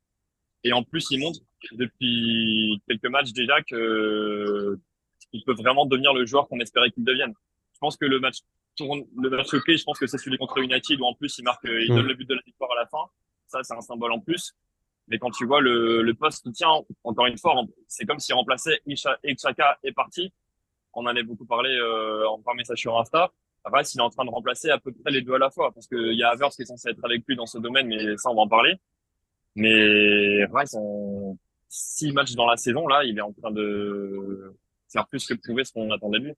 [0.64, 1.40] Et en plus, il montre
[1.72, 4.78] depuis quelques matchs déjà que
[5.32, 7.32] il peut vraiment devenir le joueur qu'on espérait qu'il devienne.
[7.78, 8.38] Je pense que le match
[8.80, 11.64] le match clé, je pense que c'est celui contre United où en plus il marque,
[11.64, 12.08] il donne mm.
[12.08, 13.04] le but de la victoire à la fin.
[13.46, 14.52] Ça, c'est un symbole en plus.
[15.08, 17.54] Mais quand tu vois le, le poste qui tient, encore une fois,
[17.86, 20.32] c'est comme s'il remplaçait Chaka est parti.
[20.92, 23.30] On en avait beaucoup parlé euh, en par message sur Insta.
[23.64, 25.72] Rice, il est en train de remplacer à peu près les deux à la fois
[25.72, 28.16] parce qu'il y a Havertz qui est censé être avec lui dans ce domaine, mais
[28.16, 28.74] ça, on va en parler.
[29.54, 31.36] Mais Rice, en
[31.68, 34.54] six matchs dans la saison, là, il est en train de
[34.90, 36.34] faire plus que prouver ce qu'on attendait de lui.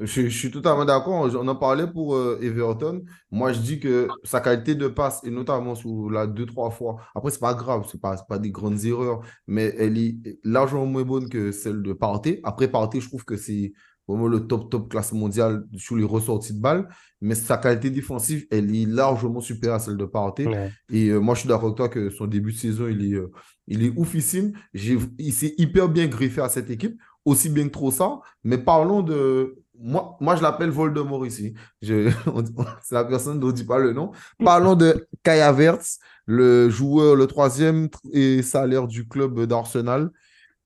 [0.00, 1.28] Je, suis totalement d'accord.
[1.34, 3.04] On en parlait pour euh, Everton.
[3.30, 6.96] Moi, je dis que sa qualité de passe, et notamment sur la deux, trois fois,
[7.14, 11.02] après, c'est pas grave, c'est pas, pas des grandes erreurs, mais elle est largement moins
[11.02, 12.40] bonne que celle de Partey.
[12.44, 13.72] Après, Partey, je trouve que c'est
[14.10, 16.88] vraiment le top, top classe mondiale sur les ressorties de balles.
[17.20, 20.46] Mais sa qualité défensive, elle est largement supérieure à celle de Partey.
[20.90, 23.16] Et euh, moi, je suis d'accord avec toi que son début de saison, il est,
[23.16, 23.30] euh,
[23.66, 24.52] il est oufissime.
[24.72, 28.22] Il s'est hyper bien greffé à cette équipe, aussi bien que Trossard.
[28.44, 31.54] Mais parlons de moi, moi, je l'appelle Voldemort ici.
[31.82, 34.12] C'est la personne ne dit pas le nom.
[34.44, 40.10] Parlons de Kaya Verts, le joueur, le troisième et salaire du club d'Arsenal.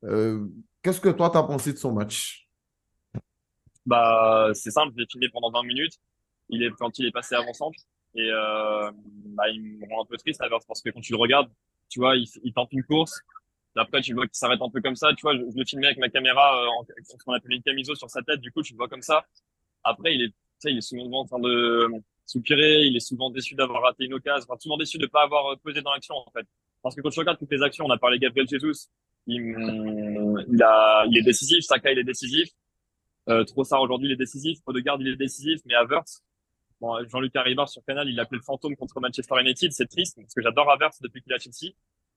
[0.03, 0.45] Euh,
[0.83, 2.49] qu'est-ce que toi, tu as pensé de son match?
[3.87, 5.95] Bah, C'est simple, j'ai filmé pendant 20 minutes.
[6.49, 7.79] Il est, quand il est passé avant-centre.
[8.17, 8.90] Et euh,
[9.27, 11.51] bah, il me rend un peu triste, parce que quand tu le regardes,
[11.88, 13.21] tu vois, il tente une course,
[13.77, 15.13] après, tu vois qu'il s'arrête un peu comme ça.
[15.17, 17.95] Tu vois, je, le filmais avec ma caméra, euh, en, ce qu'on appelle une camiso
[17.95, 18.41] sur sa tête.
[18.41, 19.27] Du coup, tu le vois comme ça.
[19.83, 20.35] Après, il est,
[20.65, 21.89] il est souvent en train de
[22.25, 22.85] soupirer.
[22.85, 24.47] Il est souvent déçu d'avoir raté une occasion.
[24.49, 26.47] Enfin, souvent déçu de pas avoir euh, pesé dans l'action, en fait.
[26.83, 28.89] Parce que quand tu regardes toutes les actions, on a parlé Gabriel Jesus.
[29.27, 31.65] A, il est décisif.
[31.65, 32.51] Saka, il est décisif.
[33.29, 34.59] Euh, Trossard, aujourd'hui, il est décisif.
[34.67, 35.61] Odegaard, il est décisif.
[35.65, 36.23] Mais Havertz,
[36.81, 39.73] bon, Jean-Luc Arribar sur Canal, il l'appelait le fantôme contre Manchester United.
[39.73, 41.73] C'est triste parce que j'adore Havertz depuis qu'il a Chelsea.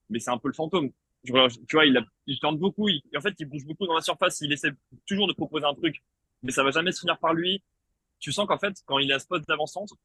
[0.10, 0.92] Mais c'est un peu le fantôme
[1.24, 2.90] tu vois, il, tente beaucoup.
[2.90, 4.42] Il, en fait, il bouge beaucoup dans la surface.
[4.42, 4.72] Il essaie
[5.06, 6.02] toujours de proposer un truc,
[6.44, 7.62] mais ça va jamais se finir par lui.
[8.20, 9.96] Tu sens qu'en fait, quand il à ce poste d'avant-centre,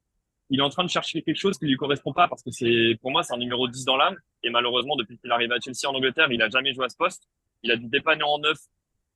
[0.51, 2.99] il est en train de chercher quelque chose qui lui correspond pas parce que c'est,
[3.01, 4.17] pour moi, c'est un numéro 10 dans l'âme.
[4.43, 6.97] Et malheureusement, depuis qu'il arrive à Chelsea en Angleterre, il a jamais joué à ce
[6.97, 7.29] poste.
[7.63, 8.59] Il a dû dépanner en neuf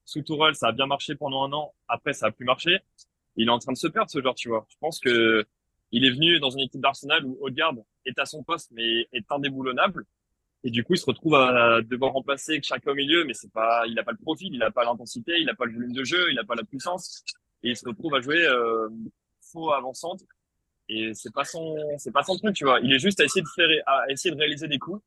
[0.04, 0.54] sous Tourelle.
[0.54, 1.74] Ça a bien marché pendant un an.
[1.88, 2.78] Après, ça a plus marché.
[3.37, 4.66] Il est en train de se perdre, ce genre, tu vois.
[4.70, 5.44] Je pense que
[5.92, 9.30] il est venu dans une équipe d'Arsenal où Odegaard est à son poste, mais est
[9.30, 10.04] indéboulonnable.
[10.66, 13.85] Et du coup, il se retrouve à devoir remplacer chacun au milieu, mais c'est pas,
[13.87, 16.02] il n'a pas le profil, il n'a pas l'intensité, il n'a pas le volume de
[16.02, 17.22] jeu, il n'a pas la puissance,
[17.62, 18.88] et il se retrouve à jouer euh,
[19.40, 20.24] faux avant-centre.
[20.88, 22.81] Et c'est pas son, c'est pas son truc, tu vois.
[22.81, 25.00] Il est juste à essayer de faire, à essayer de réaliser des coups.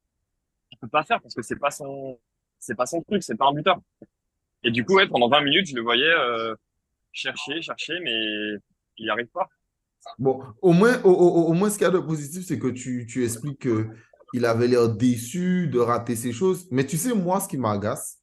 [0.72, 2.18] Il peut pas faire parce que c'est pas son,
[2.58, 3.82] c'est pas son truc, c'est pas un buteur.
[4.64, 6.56] Et du coup, ouais, pendant 20 minutes, je le voyais euh,
[7.12, 8.14] chercher, chercher, mais
[8.96, 9.50] il n'y arrive pas.
[10.20, 13.26] Bon, au moins, au moins, ce qu'il y a de positif, c'est que tu, tu
[13.26, 13.90] expliques que
[14.34, 16.68] il avait l'air déçu de rater ces choses.
[16.72, 18.20] Mais tu sais, moi, ce qui m'agace,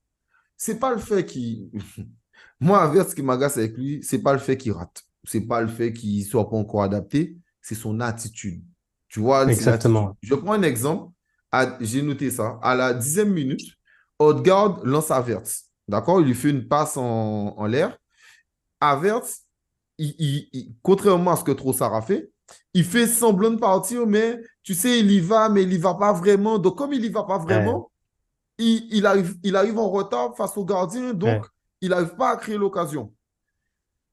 [0.57, 1.71] c'est pas le fait qu'il.
[2.61, 5.03] moi, avec ce qui m'agace avec lui, c'est pas le fait qu'il rate.
[5.25, 8.63] C'est pas le fait qu'il soit pas encore adapté, c'est son attitude.
[9.09, 10.17] Tu vois, Exactement.
[10.23, 11.13] Je prends un exemple.
[11.81, 12.59] J'ai noté ça.
[12.63, 13.63] À la dixième minute,
[14.19, 15.71] Odegaard lance Avertz.
[15.89, 16.21] D'accord?
[16.21, 17.97] Il lui fait une passe en, en l'air.
[18.81, 19.47] Avertz,
[19.99, 22.31] il, contrairement à ce que Trossard a fait,
[22.75, 25.95] il fait semblant de partir, mais tu sais, il y va, mais il y va
[25.95, 26.59] pas vraiment.
[26.59, 27.91] Donc, comme il y va pas vraiment,
[28.59, 31.47] il, arrive, il arrive en retard face au gardien, donc
[31.81, 33.13] il n'arrive pas à créer l'occasion.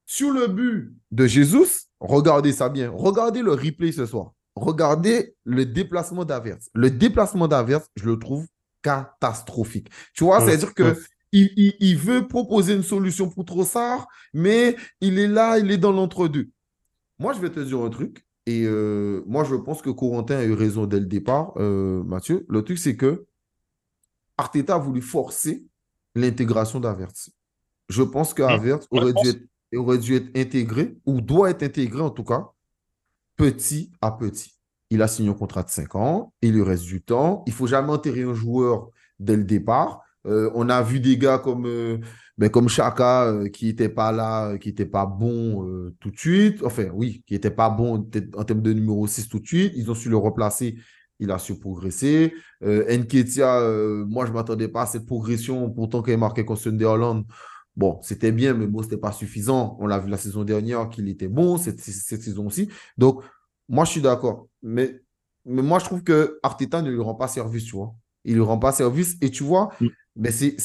[0.06, 2.90] Sur le but de Jésus, regardez ça bien.
[2.94, 4.32] Regardez le replay ce soir.
[4.54, 6.68] Regardez le déplacement d'Averse.
[6.74, 8.46] Le déplacement d'Averse, je le trouve
[8.82, 9.88] catastrophique.
[10.12, 10.96] Tu vois, c'est-à-dire que
[11.32, 16.50] il, veut proposer une solution pour Trossard, mais il est là, il est dans l'entre-deux.
[17.18, 18.23] Moi, je vais te dire un truc.
[18.46, 22.44] Et euh, moi, je pense que Corentin a eu raison dès le départ, euh, Mathieu.
[22.48, 23.26] Le truc, c'est que
[24.36, 25.64] Arteta a voulu forcer
[26.14, 27.30] l'intégration d'Avertz.
[27.88, 29.42] Je pense aurait, dû être,
[29.76, 32.50] aurait dû être intégré, ou doit être intégré en tout cas,
[33.36, 34.54] petit à petit.
[34.90, 37.42] Il a signé un contrat de 5 ans, il lui reste du temps.
[37.46, 40.02] Il ne faut jamais enterrer un joueur dès le départ.
[40.26, 42.00] Euh, on a vu des gars comme,
[42.36, 46.62] ben, comme Chaka euh, qui n'était pas là, qui n'était pas bon tout de suite.
[46.64, 49.72] Enfin, oui, qui n'était pas bon en termes de numéro 6 tout de suite.
[49.76, 50.76] Ils ont su le replacer.
[51.20, 52.34] Il a su progresser.
[52.60, 53.60] Nketia,
[54.06, 55.70] moi, je ne m'attendais pas à cette progression.
[55.70, 57.24] Pourtant, quand il marquait contre Sunderland,
[57.76, 59.76] bon, c'était bien, mais bon, ce n'était pas suffisant.
[59.80, 62.68] On l'a vu la saison dernière qu'il était bon, cette, cette saison aussi.
[62.98, 63.22] Donc,
[63.68, 64.48] moi, je suis d'accord.
[64.62, 65.00] Mais,
[65.44, 67.94] mais moi, je trouve que Arteta ne lui rend pas service, tu vois.
[68.24, 69.16] Il ne lui rend pas service.
[69.20, 69.88] Et tu vois, mm.
[70.16, 70.56] Mais c'est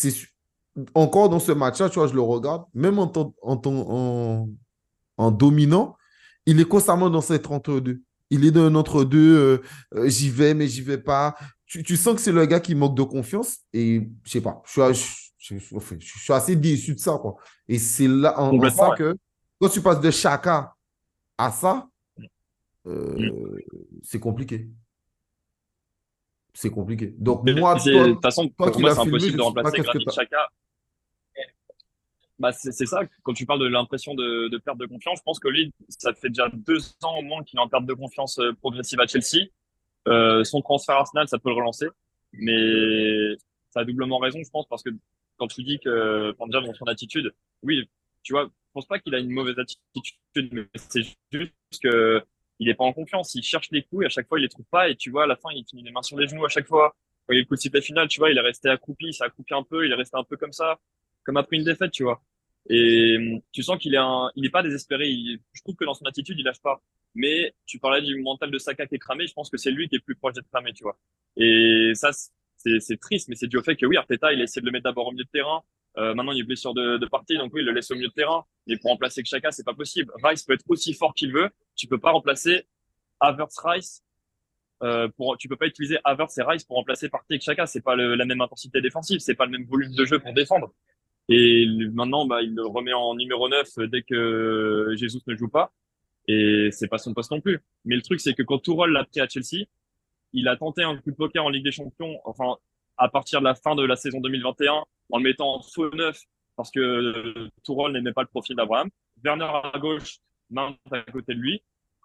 [0.94, 3.12] encore dans ce match-là, tu vois, je le regarde, même en,
[3.42, 4.48] en,
[5.18, 5.96] en, dominant,
[6.46, 8.02] il est constamment dans cette entre-deux.
[8.30, 9.62] Il est dans un entre-deux, euh,
[9.96, 11.36] euh, j'y vais, mais j'y vais pas.
[11.66, 14.62] Tu, tu sens que c'est le gars qui manque de confiance et je sais pas,
[14.66, 17.18] je suis, je, suis assez déçu de ça.
[17.22, 17.36] Quoi.
[17.68, 19.16] Et c'est là en, ça que
[19.60, 20.74] quand tu passes de Chaka
[21.38, 21.88] à ça,
[22.86, 23.60] euh, mm.
[24.04, 24.70] c'est compliqué
[26.60, 27.16] c'est compliqué.
[27.18, 30.50] Donc, moi, de toute façon, pour moi, c'est impossible de remplacer Granit Chaka.
[32.40, 35.50] Bah, c'est ça, quand tu parles de l'impression de, perte de confiance, je pense que
[35.50, 38.54] lui, ça fait déjà deux ans au moins qu'il est en perte de confiance euh,
[38.54, 39.48] progressive à Chelsea.
[40.08, 41.88] Euh, son transfert Arsenal, ça peut le relancer.
[42.32, 43.36] Mais
[43.72, 44.90] ça a doublement raison, je pense, parce que
[45.38, 47.90] quand tu dis que, déjà dans son attitude, oui,
[48.24, 52.24] tu vois, je pense pas qu'il a une mauvaise attitude, mais c'est juste que
[52.60, 53.36] il est pas en confiance.
[53.36, 54.90] Il cherche des coups et à chaque fois, il les trouve pas.
[54.90, 56.68] Et tu vois, à la fin, il finit les mains sur les genoux à chaque
[56.68, 56.96] fois.
[57.26, 59.24] Quand il le coup de sifflet final, tu vois, il est resté accroupi, il s'est
[59.24, 60.80] accroupi un peu, il est resté un peu comme ça,
[61.24, 62.22] comme après une défaite, tu vois.
[62.70, 65.12] Et tu sens qu'il est un, il est pas désespéré.
[65.54, 66.82] je trouve que dans son attitude, il lâche pas.
[67.16, 69.26] Mais tu parlais du mental de Saka qui est cramé.
[69.26, 70.98] Je pense que c'est lui qui est plus proche d'être cramé, tu vois.
[71.38, 72.12] Et ça,
[72.58, 74.72] c'est triste, mais c'est dû au fait que oui, Arteta, il a essayé de le
[74.72, 75.64] mettre d'abord au milieu de terrain.
[75.98, 78.10] Euh, maintenant, il est blessure de, de partie, donc oui, il le laisse au milieu
[78.10, 78.46] de terrain.
[78.68, 80.12] Mais pour remplacer Chaka, c'est pas possible.
[80.24, 81.50] Rice peut être aussi fort qu'il veut.
[81.76, 82.68] Tu peux pas remplacer
[83.20, 84.04] Havertz Rice
[84.84, 87.66] euh, pour, tu peux pas utiliser Havertz et Rice pour remplacer Partey et Chaka.
[87.66, 90.74] C'est pas la même intensité défensive, c'est pas le même volume de jeu pour défendre.
[91.30, 95.72] Et maintenant, bah, il le remet en numéro 9 dès que Jesus ne joue pas.
[96.28, 97.60] Et c'est pas son poste non plus.
[97.86, 99.66] Mais le truc, c'est que quand Tourelle l'a pris à Chelsea,
[100.34, 102.58] il a tenté un coup de poker en Ligue des Champions, enfin,
[102.98, 106.22] à partir de la fin de la saison 2021, en le mettant en faux neuf,
[106.56, 108.90] parce que Tourelle n'aimait pas le profil d'Abraham.
[109.24, 110.18] Werner à gauche,
[110.50, 111.62] Mount à côté de lui.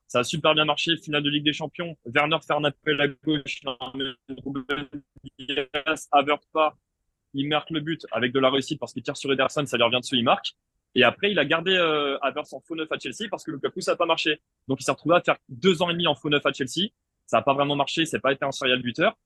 [0.06, 1.96] Ça a super bien marché, finale de Ligue des Champions.
[2.04, 3.60] Werner fait un appel à gauche,
[6.12, 6.76] Havert pas,
[7.34, 9.84] il marque le but avec de la réussite parce qu'il tire sur Ederson, ça lui
[9.84, 10.54] revient dessus, il marque.
[10.94, 13.80] Et après, il a gardé euh, Havertz en faux neuf à Chelsea parce que Lukaku,
[13.80, 14.40] ça n'a pas marché.
[14.68, 16.90] Donc, il s'est retrouvé à faire deux ans et demi en faux neuf à Chelsea.
[17.26, 19.18] Ça n'a pas vraiment marché, c'est pas été un serial buteur.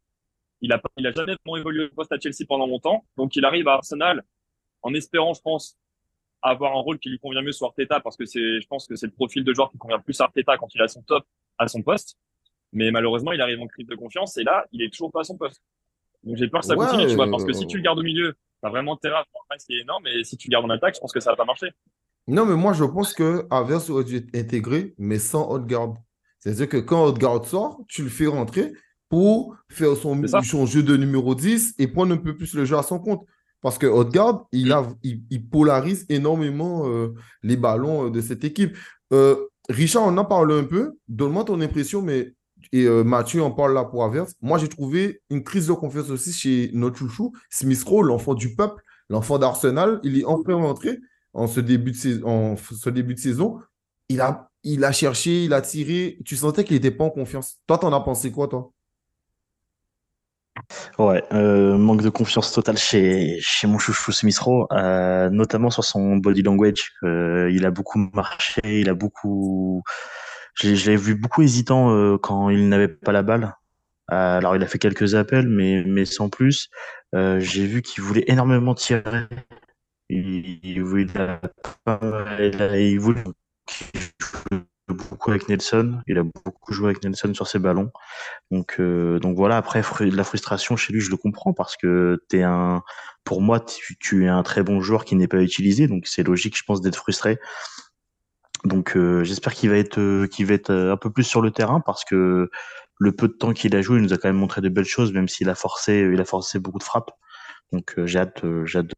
[0.61, 3.05] Il a, il a jamais vraiment évolué au poste à Chelsea pendant longtemps.
[3.17, 4.25] Donc, il arrive à Arsenal
[4.83, 5.77] en espérant, je pense,
[6.41, 8.97] avoir un rôle qui lui convient mieux sur Arteta parce que c'est, je pense que
[8.97, 11.27] c'est le profil de joueur qui convient plus à Arteta quand il a son top
[11.59, 12.17] à son poste.
[12.73, 15.25] Mais malheureusement, il arrive en crise de confiance et là, il est toujours pas à
[15.25, 15.63] son poste.
[16.25, 18.03] Donc j'ai peur que ça continue, tu vois, parce que si tu le gardes au
[18.03, 20.95] milieu, t'as vraiment faire un qui est énorme, et si tu le gardes en attaque,
[20.95, 21.71] je pense que ça va pas marcher.
[22.27, 25.97] Non, mais moi, je pense que Avers aurait dû être intégré, mais sans haute-garde.
[26.41, 28.73] C'est-à-dire que quand haute-garde sort, tu le fais rentrer
[29.09, 32.77] pour faire son, son jeu de numéro 10 et prendre un peu plus le jeu
[32.77, 33.27] à son compte.
[33.61, 38.77] Parce que Odegaard, il, a, il, polarise énormément euh, les ballons euh, de cette équipe.
[39.13, 40.97] Euh, Richard, on en parle un peu.
[41.09, 42.35] Donne-moi ton impression, mais
[42.73, 44.35] et Mathieu en parle là pour Averse.
[44.41, 48.83] Moi, j'ai trouvé une crise de confiance aussi chez notre chouchou, Smith l'enfant du peuple,
[49.09, 50.01] l'enfant d'Arsenal.
[50.03, 50.99] Il est enfin rentré
[51.33, 53.59] en ce début de saison.
[54.09, 56.19] Il a, cherché, il a tiré.
[56.25, 57.59] Tu sentais qu'il n'était pas en confiance.
[57.67, 58.73] Toi, t'en as pensé quoi, toi?
[60.99, 64.41] Ouais, euh, manque de confiance totale chez, chez mon chouchou Smith
[64.73, 66.91] euh, notamment sur son body language.
[67.05, 69.83] Euh, il a beaucoup marché, il a beaucoup.
[70.61, 73.55] Je l'ai vu beaucoup hésitant euh, quand il n'avait pas la balle.
[74.11, 76.71] Euh, alors il a fait quelques appels, mais, mais sans plus.
[77.15, 79.27] Euh, j'ai vu qu'il voulait énormément tirer.
[80.09, 81.07] Il, il, voulait,
[81.87, 83.23] il voulait
[84.89, 86.01] beaucoup avec Nelson.
[86.07, 87.91] Il a beaucoup joué avec Nelson sur ses ballons.
[88.51, 89.59] Donc, euh, donc voilà.
[89.59, 92.83] Après, la frustration chez lui, je le comprends parce que t'es un,
[93.25, 93.61] pour moi,
[94.01, 95.87] tu, es un très bon joueur qui n'est pas utilisé.
[95.87, 97.39] Donc c'est logique, je pense, d'être frustré.
[98.65, 101.81] Donc euh, j'espère qu'il va être, qu'il va être un peu plus sur le terrain
[101.81, 102.51] parce que
[102.99, 104.85] le peu de temps qu'il a joué, il nous a quand même montré de belles
[104.85, 107.13] choses, même s'il a forcé, il a forcé beaucoup de frappes.
[107.73, 108.93] Donc j'ai hâte, j'ai hâte.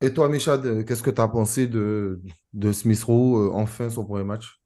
[0.00, 2.20] Et toi, Michad, qu'est-ce que tu as pensé de,
[2.52, 4.62] de Smith Rowe, enfin son premier match?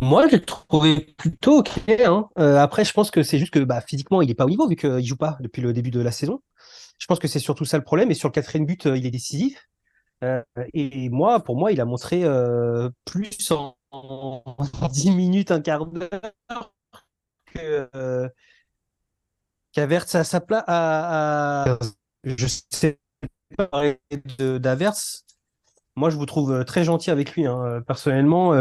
[0.00, 1.70] Moi, j'ai trouvé plutôt OK.
[1.88, 2.28] Hein.
[2.36, 4.74] après, je pense que c'est juste que bah, physiquement, il n'est pas au niveau vu
[4.74, 6.42] qu'il ne joue pas depuis le début de la saison.
[6.98, 8.10] Je pense que c'est surtout ça le problème.
[8.10, 9.68] Et sur le quatrième but, il est décisif.
[10.72, 12.24] Et, moi, pour moi, il a montré
[13.04, 13.76] plus en,
[14.90, 16.74] 10 minutes, un quart d'heure
[17.46, 18.30] que
[19.72, 20.64] qu'Avert à sa place.
[20.66, 21.78] À,
[22.24, 22.98] Je sais
[23.56, 24.00] pas parler
[24.38, 25.24] d'Averse.
[25.96, 27.46] Moi, je vous trouve très gentil avec lui.
[27.46, 27.82] Hein.
[27.86, 28.54] Personnellement,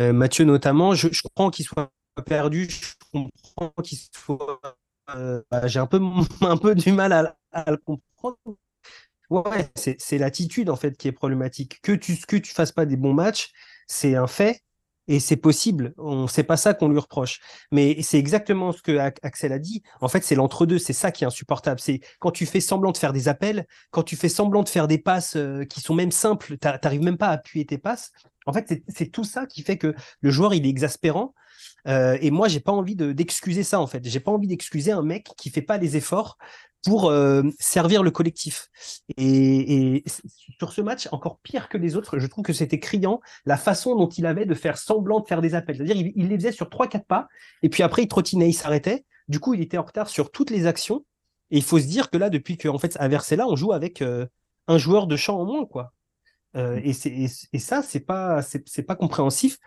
[0.00, 1.92] euh, Mathieu notamment, je, comprends qu'il soit
[2.26, 4.60] perdu, je comprends qu'il soit.
[5.14, 6.00] Euh, bah, j'ai un peu,
[6.40, 7.12] un peu du mal
[7.52, 8.36] à, le comprendre.
[9.74, 11.80] C'est l'attitude en fait qui est problématique.
[11.82, 13.50] Que tu que tu fasses pas des bons matchs,
[13.86, 14.62] c'est un fait
[15.08, 15.94] et c'est possible.
[15.98, 17.40] On sait pas ça qu'on lui reproche.
[17.72, 19.82] Mais c'est exactement ce que Axel a dit.
[20.00, 20.78] En fait, c'est l'entre-deux.
[20.78, 21.80] C'est ça qui est insupportable.
[21.80, 24.88] C'est quand tu fais semblant de faire des appels, quand tu fais semblant de faire
[24.88, 28.12] des passes euh, qui sont même simples, tu n'arrives même pas à appuyer tes passes.
[28.46, 31.34] En fait, c'est tout ça qui fait que le joueur, il est exaspérant.
[31.88, 34.04] Euh, et moi, j'ai pas envie d'excuser ça, en fait.
[34.04, 36.38] J'ai pas envie d'excuser un mec qui fait pas les efforts
[36.84, 38.68] pour euh, servir le collectif.
[39.16, 40.04] Et,
[40.58, 43.94] sur ce match, encore pire que les autres, je trouve que c'était criant la façon
[43.96, 45.76] dont il avait de faire semblant de faire des appels.
[45.76, 47.28] C'est-à-dire, il, les faisait sur 3-4 pas,
[47.62, 49.04] et puis après, il trottinait, il s'arrêtait.
[49.28, 51.04] Du coup, il était en retard sur toutes les actions.
[51.50, 54.02] Et il faut se dire que là, depuis qu'en fait, à là, on joue avec
[54.02, 54.26] euh,
[54.68, 55.92] un joueur de champ en moins, quoi.
[56.56, 56.82] Euh, mm.
[56.84, 59.58] et, et, ça, c'est pas, c'est pas compréhensif.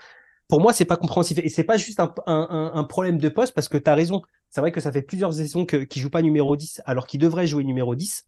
[0.48, 1.40] Pour moi, c'est pas compréhensif.
[1.40, 4.22] Et c'est pas juste un, problème de poste parce que tu as raison.
[4.50, 7.20] C'est vrai que ça fait plusieurs saisons qu'il ne joue pas numéro 10 alors qu'il
[7.20, 8.26] devrait jouer numéro 10.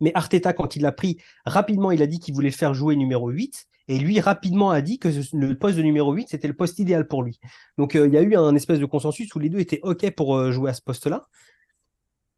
[0.00, 3.28] Mais Arteta, quand il l'a pris, rapidement, il a dit qu'il voulait faire jouer numéro
[3.28, 3.66] 8.
[3.88, 7.06] Et lui, rapidement, a dit que le poste de numéro 8, c'était le poste idéal
[7.06, 7.40] pour lui.
[7.78, 10.10] Donc, euh, il y a eu un espèce de consensus où les deux étaient OK
[10.10, 11.26] pour euh, jouer à ce poste-là.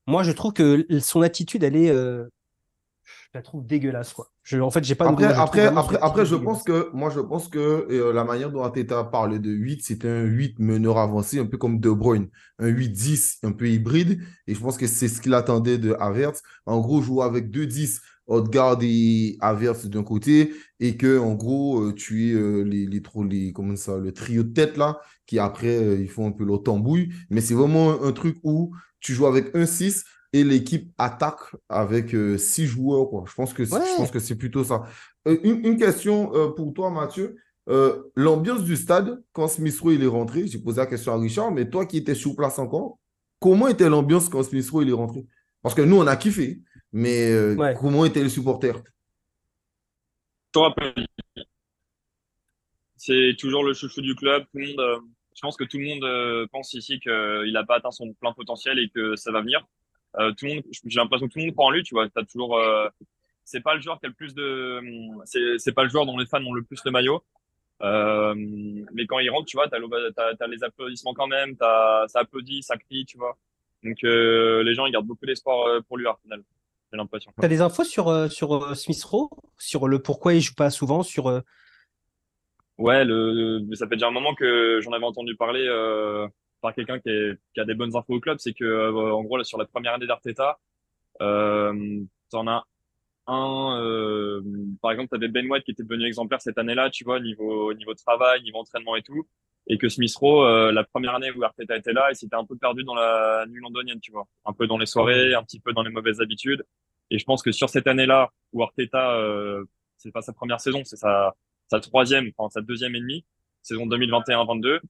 [0.07, 2.29] Moi, je trouve que son attitude, elle est, je
[3.35, 4.13] la trouve dégueulasse.
[4.13, 4.31] Quoi.
[4.43, 7.49] Je, en fait, j'ai pas Après, après, après, après je pense que, moi, je pense
[7.49, 11.47] que euh, la manière dont Ateta parlé de 8, c'était un 8 meneur avancé, un
[11.47, 12.29] peu comme De Bruyne.
[12.59, 14.21] Un 8-10, un peu hybride.
[14.47, 16.43] Et je pense que c'est ce qu'il attendait de Havertz.
[16.67, 20.53] En gros, jouer avec 2-10, Odegaard et Havertz d'un côté.
[20.81, 24.43] Et que, en gros, euh, tu es euh, les, les, les, comment ça, le trio
[24.43, 27.11] de tête là, qui après, ils font un peu leur tambouille.
[27.31, 32.15] Mais c'est vraiment un truc où tu joues avec un 6 et l'équipe attaque avec
[32.15, 33.09] euh, six joueurs.
[33.09, 33.25] Quoi.
[33.27, 34.85] Je pense que c'est plutôt ça.
[35.27, 37.37] Euh, une, question euh, pour toi, Mathieu.
[38.17, 41.53] L'ambiance du stade, quand Smith Rowe il est rentré, j'ai posé la question à Richard,
[41.53, 42.99] mais toi qui étais sur place encore,
[43.39, 45.25] comment était l'ambiance quand Smith Rowe il est rentré?
[45.63, 46.63] Parce que nous, on a kiffé,
[46.93, 47.33] mais
[47.79, 48.83] comment étaient les supporters?
[52.97, 54.43] C'est toujours le chouchou du club.
[54.53, 55.03] Tout le monde,
[55.37, 58.81] je pense que tout le monde pense ici qu'il n'a pas atteint son plein potentiel
[58.81, 59.65] et que ça va venir.
[60.19, 62.09] Euh, tout le monde, j'ai l'impression que tout le monde croit en lui, tu vois.
[62.09, 62.89] T'as toujours, euh,
[63.45, 64.81] c'est pas le joueur qui a le plus de,
[65.25, 67.23] c'est, c'est pas le joueur dont les fans ont le plus le maillot.
[67.83, 68.35] Euh,
[68.93, 69.79] mais quand il rentre, tu vois, t'as,
[70.15, 73.37] t'as, t'as les applaudissements quand même, t'as, ça applaudit, ça crie, tu vois.
[73.83, 76.43] Donc les gens ils gardent beaucoup d'espoir pour lui, Arsenal.
[76.93, 77.33] J'ai l'impression.
[77.41, 81.43] T'as des infos sur sur Smith Rowe, sur le pourquoi il joue pas souvent, sur.
[82.81, 85.67] Ouais, le, ça fait déjà un moment que j'en avais entendu parler.
[85.67, 86.27] Euh,
[86.61, 87.11] par quelqu'un qui,
[87.55, 89.65] qui, a des bonnes infos au club, c'est que euh, en gros là, sur la
[89.67, 90.59] première année d'Arteta,
[91.23, 92.01] euh,
[92.33, 92.65] en as
[93.27, 94.43] un, euh,
[94.83, 97.73] par exemple, tu avais Ben White qui était devenu exemplaire cette année-là, tu vois, niveau
[97.75, 99.27] niveau travail, niveau entraînement et tout,
[99.67, 102.45] et que Smith Rowe, euh, la première année où Arteta était là, il s'était un
[102.45, 105.61] peu perdu dans la nuit londonienne, tu vois, un peu dans les soirées, un petit
[105.61, 106.65] peu dans les mauvaises habitudes.
[107.11, 109.65] Et je pense que sur cette année-là où Arteta, euh,
[109.97, 111.35] c'est pas sa première saison, c'est sa
[111.69, 113.25] sa troisième, enfin sa deuxième et demie,
[113.63, 114.81] saison 2021-22,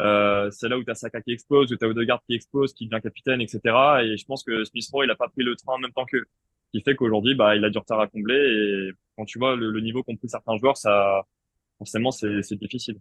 [0.00, 2.72] euh, c'est là où tu as Saka qui explose, où tu as Odegaard qui explose,
[2.72, 3.60] qui devient capitaine, etc.
[4.02, 6.04] Et je pense que Smith Rowe, il a pas pris le train en même temps
[6.04, 6.24] qu'eux.
[6.72, 8.34] Ce qui fait qu'aujourd'hui, bah, il a du retard à combler.
[8.34, 11.22] Et quand tu vois le, niveau qu'ont pris certains joueurs, ça,
[11.78, 12.98] forcément, c'est difficile.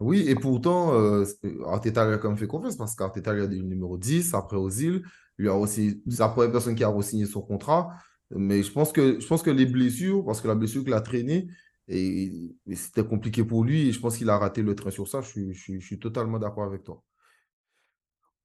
[0.00, 1.24] Oui, et pourtant, euh,
[1.66, 4.34] Arteta lui a quand même fait confiance parce qu'Arteta lui a dit le numéro 10
[4.34, 5.02] après Ozil.
[5.38, 7.90] Lui a aussi, c'est la première personne qui a re-signé son contrat.
[8.30, 11.00] Mais je pense que, je pense que les blessures, parce que la blessure qu'il a
[11.00, 11.48] traîné,
[11.88, 13.88] et, c'était compliqué pour lui.
[13.88, 15.20] Et je pense qu'il a raté le train sur ça.
[15.20, 17.02] Je, suis totalement d'accord avec toi.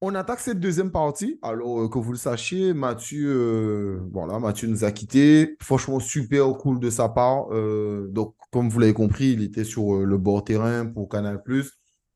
[0.00, 1.38] On attaque cette deuxième partie.
[1.42, 5.56] Alors euh, que vous le sachiez, Mathieu, euh, voilà, Mathieu nous a quittés.
[5.60, 7.52] Franchement, super cool de sa part.
[7.52, 11.42] Euh, donc, comme vous l'avez compris, il était sur le bord terrain pour Canal+.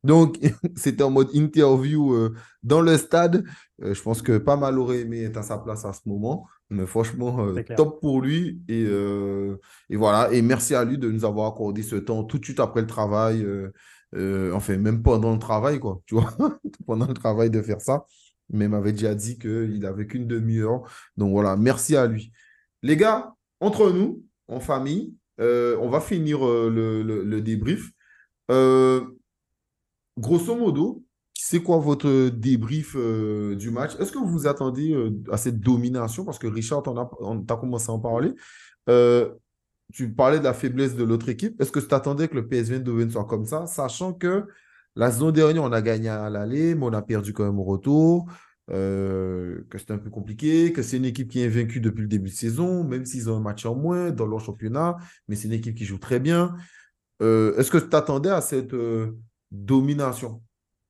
[0.05, 0.39] Donc,
[0.77, 2.29] c'était en mode interview
[2.63, 3.45] dans le stade.
[3.81, 6.47] je pense que pas mal aurait aimé être à sa place à ce moment.
[6.71, 8.63] Mais franchement, euh, top pour lui.
[8.67, 9.57] Et, euh,
[9.91, 10.33] et, voilà.
[10.33, 12.87] Et merci à lui de nous avoir accordé ce temps tout de suite après le
[12.87, 13.43] travail.
[13.43, 13.73] Euh,
[14.15, 16.01] Euh, enfin, même pendant le travail, quoi.
[16.07, 16.33] Tu vois,
[16.87, 18.05] pendant le travail de faire ça.
[18.51, 20.83] Mais il m'avait déjà dit qu'il n'avait qu'une demi-heure.
[21.17, 22.33] Donc voilà, merci à lui.
[22.83, 26.69] Les gars, entre nous, en famille, euh, on va finir euh,
[27.25, 27.91] le, débrief.
[30.19, 31.03] Grosso modo,
[31.35, 33.93] c'est quoi votre débrief du match?
[33.99, 34.95] Est-ce que vous vous attendez
[35.31, 36.25] à cette domination?
[36.25, 38.35] Parce que Richard, on a, on a commencé à en parler
[39.93, 41.61] tu parlais de la faiblesse de l'autre équipe.
[41.61, 44.47] Est-ce que tu t'attendais que le PSV devienne soit comme ça, sachant que
[44.97, 47.65] la saison dernière, on a gagné à l'aller, mais on a perdu quand même au
[47.65, 48.27] retour,
[48.71, 52.09] euh, que c'était un peu compliqué, que c'est une équipe qui est vaincue depuis le
[52.09, 54.97] début de saison, même s'ils ont un match en moins dans leur championnat,
[55.29, 56.55] mais c'est une équipe qui joue très bien.
[57.23, 59.17] Euh, est-ce que tu t'attendais à cette euh,
[59.53, 60.43] domination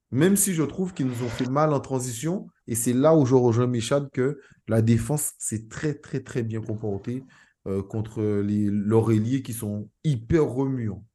[0.09, 3.25] Même si je trouve qu'ils nous ont fait mal en transition, et c'est là où
[3.27, 7.23] je rejoins Michel que la défense s'est très, très, très bien comportée.
[7.65, 11.05] Euh, contre les qui sont hyper remuants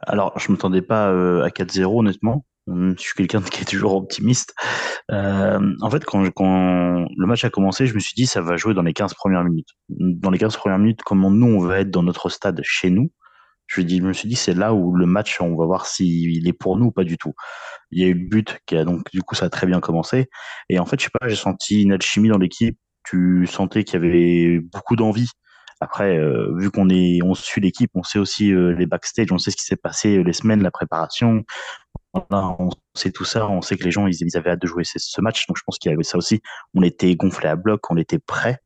[0.00, 2.46] Alors, je ne m'attendais pas euh, à 4-0, honnêtement.
[2.66, 4.54] Je suis quelqu'un qui est toujours optimiste.
[5.10, 8.56] Euh, en fait, quand, quand, le match a commencé, je me suis dit ça va
[8.56, 9.68] jouer dans les 15 premières minutes.
[9.90, 13.10] Dans les 15 premières minutes, comment nous, on va être dans notre stade chez nous,
[13.66, 16.76] je, me suis dit c'est là où le match, on va voir s'il est pour
[16.76, 17.34] nous ou pas du tout.
[17.90, 19.80] Il y a eu le but, qui a, donc du coup ça a très bien
[19.80, 20.28] commencé.
[20.68, 24.02] Et en fait, je sais pas, j'ai senti une alchimie dans l'équipe tu sentais qu'il
[24.02, 25.28] y avait beaucoup d'envie.
[25.80, 29.38] Après, euh, vu qu'on est, on suit l'équipe, on sait aussi euh, les backstage, on
[29.38, 31.44] sait ce qui s'est passé euh, les semaines, la préparation.
[32.14, 35.20] on sait tout ça, on sait que les gens ils, avaient hâte de jouer ce,
[35.20, 36.40] match, donc je pense qu'il y avait ça aussi.
[36.74, 38.60] On était gonflé à bloc, on était prêt,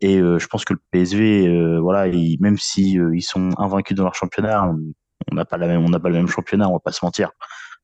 [0.00, 4.70] et je pense que le PSV, voilà, même si ils sont invaincus dans leur championnat,
[5.30, 7.04] on n'a pas la même, on n'a pas le même championnat, on va pas se
[7.04, 7.30] mentir.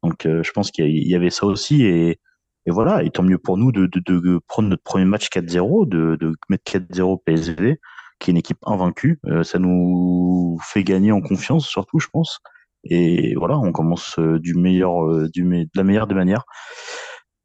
[0.02, 2.20] Donc je pense qu'il y avait ça aussi, et
[2.66, 6.16] et voilà, et tant mieux pour nous de, de, prendre notre premier match 4-0, de,
[6.16, 7.78] de mettre 4-0 PSV,
[8.18, 9.20] qui est une équipe invaincue.
[9.26, 12.40] Euh, ça nous fait gagner en confiance, surtout, je pense.
[12.84, 16.44] Et voilà, on commence euh, du meilleur, euh, du, de la meilleure des manières.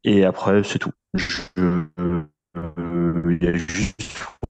[0.05, 0.91] Et après, c'est tout.
[1.57, 4.01] Il y a juste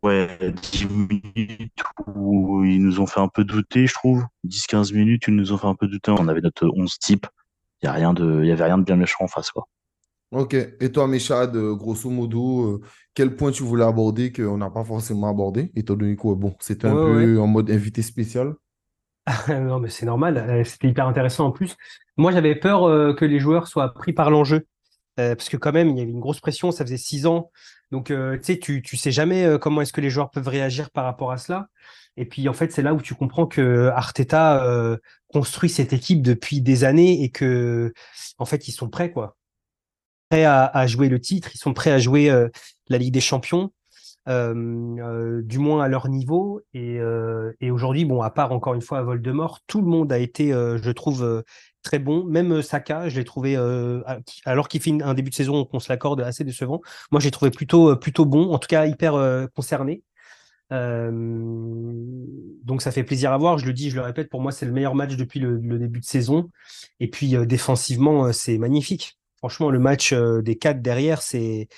[0.04, 1.84] ouais, 10 minutes
[2.16, 4.24] où ils nous ont fait un peu douter, je trouve.
[4.46, 6.12] 10-15 minutes ils nous ont fait un peu douter.
[6.12, 7.28] On avait notre 11 type.
[7.82, 9.52] Il n'y avait rien de bien méchant en face.
[9.52, 9.68] Quoi.
[10.32, 10.54] Ok.
[10.54, 12.82] Et toi, Méchad, euh, grosso modo, euh,
[13.16, 16.88] quel point tu voulais aborder qu'on n'a pas forcément abordé, étant donné que bon, c'était
[16.88, 18.54] un peu en mode invité spécial?
[19.50, 20.38] Non, mais c'est normal.
[20.38, 21.76] Euh, c'était hyper intéressant en plus.
[22.18, 24.66] Moi, j'avais peur que les joueurs soient pris par l'enjeu.
[25.16, 27.52] parce que quand même, il y avait une grosse pression, ça faisait six ans.
[27.92, 31.32] Donc, tu sais, tu, sais jamais comment est-ce que les joueurs peuvent réagir par rapport
[31.32, 31.68] à cela.
[32.18, 34.66] Et puis, en fait, c'est là où tu comprends que Arteta
[35.34, 37.94] construit cette équipe depuis des années et que,
[38.38, 39.38] en fait, ils sont prêts, quoi
[40.30, 42.50] prêts à, jouer le titre, ils sont prêts à jouer euh,
[42.88, 43.72] la Ligue des Champions,
[44.28, 44.54] euh,
[45.00, 46.62] euh, du moins à leur niveau.
[46.74, 47.00] Et,
[47.70, 50.92] aujourd'hui, bon, à part encore une fois à Voldemort, tout le monde a été, je
[50.92, 51.44] trouve,
[51.84, 52.24] très bon.
[52.26, 53.56] Même Saka, je l'ai trouvé,
[54.46, 56.82] alors qu'il fait un début de saison qu'on se l'accorde assez décevant.
[57.12, 59.14] Moi, j'ai trouvé plutôt, plutôt bon, en tout cas hyper
[59.56, 60.04] concerné.
[60.72, 63.58] donc ça fait plaisir à voir.
[63.58, 66.00] Je le dis, je le répète, pour moi c'est le meilleur match depuis le, début
[66.00, 66.50] de saison.
[67.00, 69.20] Et puis défensivement, c'est magnifique.
[69.40, 71.70] Franchement, le match euh, des quatre derrière, c'est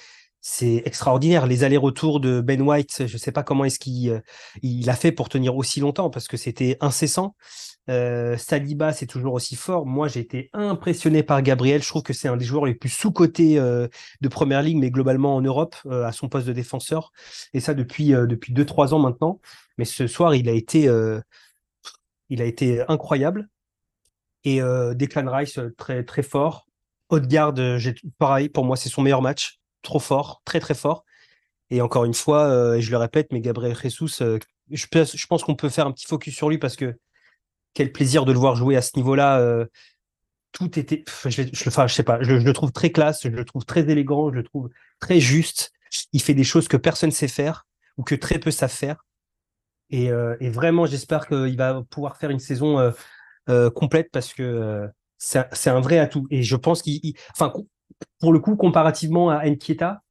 [0.83, 1.45] extraordinaire.
[1.45, 4.19] Les allers-retours de Ben White, je ne sais pas comment est-ce qu'il euh,
[4.63, 7.35] il a fait pour tenir aussi longtemps parce que c'était incessant.
[7.89, 9.85] Euh, Saliba, c'est toujours aussi fort.
[9.85, 11.81] Moi, j'ai été impressionné par Gabriel.
[11.81, 15.35] Je trouve que c'est un des joueurs les plus sous-cotés de Première Ligue, mais globalement
[15.35, 17.11] en Europe, à son poste de défenseur.
[17.53, 19.39] Et ça depuis depuis deux trois ans maintenant.
[19.77, 20.89] Mais ce soir, il a été
[22.29, 23.49] il a été incroyable.
[24.43, 26.67] Et Declan Rice très très fort.
[27.13, 27.79] Euh,
[28.17, 29.59] pareil, pour moi, c'est son meilleur match.
[29.81, 31.05] Trop fort, très très fort.
[31.69, 35.43] Et encore une fois, euh, je le répète, mais Gabriel Jesus, euh, je, je, pense
[35.43, 36.97] qu'on peut faire un petit focus sur lui parce que
[37.73, 39.65] quel plaisir de le voir jouer à ce niveau-là.
[40.51, 43.65] tout était, je, je, je sais pas, je, le trouve très classe, je le trouve
[43.65, 44.69] très élégant, je le trouve
[44.99, 45.71] très juste.
[46.13, 47.65] Il fait des choses que personne ne sait faire
[47.97, 49.05] ou que très peu savent faire.
[49.89, 50.09] Et,
[50.39, 52.93] et vraiment, j'espère qu'il va pouvoir faire une saison
[53.73, 56.27] complète parce que c'est un vrai atout.
[56.31, 57.53] Et je pense qu'il, enfin,
[58.19, 60.01] pour le coup, comparativement à Nkieta,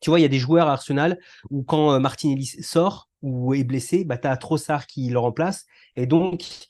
[0.00, 1.18] tu vois, il y a des joueurs à Arsenal
[1.50, 5.64] où quand euh, Martinelli sort ou est blessé, bah, tu as Trossard qui le remplace.
[5.96, 6.68] Et donc,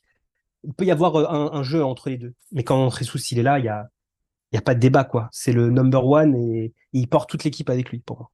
[0.67, 2.35] il peut y avoir euh, un, jeu entre les deux.
[2.53, 3.89] Mais quand Jesus, il est là, il n'y a,
[4.53, 5.05] y a pas de débat.
[5.05, 5.29] quoi.
[5.33, 8.31] C'est le number one et, et il porte toute l'équipe avec lui pour moi.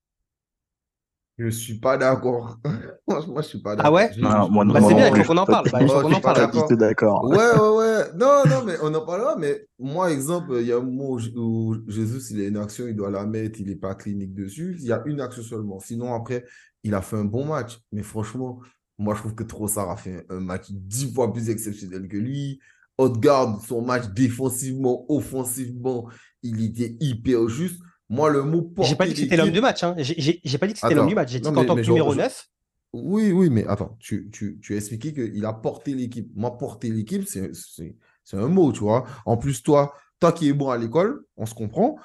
[1.41, 2.59] Je ne suis pas d'accord.
[3.09, 3.91] moi, je suis pas d'accord.
[3.91, 5.70] Ah ouais bah, C'est bien, il faut qu'on en parle.
[5.70, 6.76] Bah, il faut qu'on en parle.
[6.76, 7.24] d'accord.
[7.24, 8.05] Ouais, ouais, ouais.
[8.14, 9.37] Non, non, mais on en parlera.
[9.37, 12.95] Mais moi, exemple, il y a un moment où, Jésus, il a une action, il
[12.95, 14.76] doit la mettre, il n'est pas clinique dessus.
[14.81, 15.81] Il y a une action seulement.
[15.81, 16.45] Sinon, après,
[16.85, 17.81] il a fait un bon match.
[17.91, 18.61] Mais franchement,
[19.01, 22.61] moi, je trouve que Trossard a fait un match dix fois plus exceptionnel que lui.
[22.99, 26.07] Haute-Garde, son match défensivement, offensivement,
[26.43, 27.81] il était hyper juste.
[28.11, 29.83] Moi, le mot J'ai pas dit que c'était l'homme du match.
[29.85, 29.95] Hein.
[29.99, 31.33] J'ai pas dit que c'était l'homme du match.
[31.33, 32.49] J'ai dit qu'en tant que numéro 9.
[32.93, 36.31] Oui, oui, mais attends, tu, tu, tu as expliqué qu'il a porté l'équipe.
[36.35, 39.07] Moi, porter l'équipe, c'est un mot, tu vois.
[39.25, 41.97] En plus, toi, toi qui es bon à l'école, on se comprend.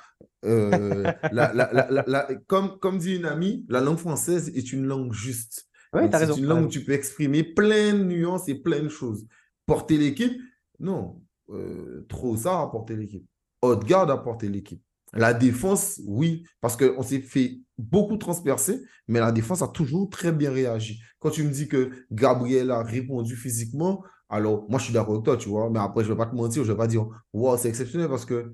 [0.45, 1.11] Euh,
[2.47, 5.67] comme, comme dit une amie, la langue française est une langue juste.
[6.11, 9.25] C'est une langue où tu peux exprimer plein de nuances et plein de choses.
[9.65, 10.39] Porter l'équipe,
[10.79, 11.21] non.
[11.49, 13.25] Euh, trop ça a porté l'équipe.
[13.61, 14.81] Haute garde a porté l'équipe.
[15.13, 20.31] La défense, oui, parce qu'on s'est fait beaucoup transpercer, mais la défense a toujours très
[20.31, 21.01] bien réagi.
[21.19, 25.25] Quand tu me dis que Gabriel a répondu physiquement, alors moi je suis d'accord avec
[25.25, 26.87] toi, tu vois, mais après je ne vais pas te mentir, je ne vais pas
[26.87, 28.51] dire, wow, c'est exceptionnel parce que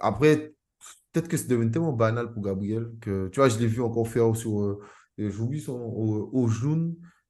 [0.00, 0.54] après,
[1.12, 4.08] peut-être que c'est devenu tellement banal pour Gabriel que, tu vois, je l'ai vu encore
[4.08, 4.80] faire sur, euh,
[5.18, 6.48] j'oublie son, au, au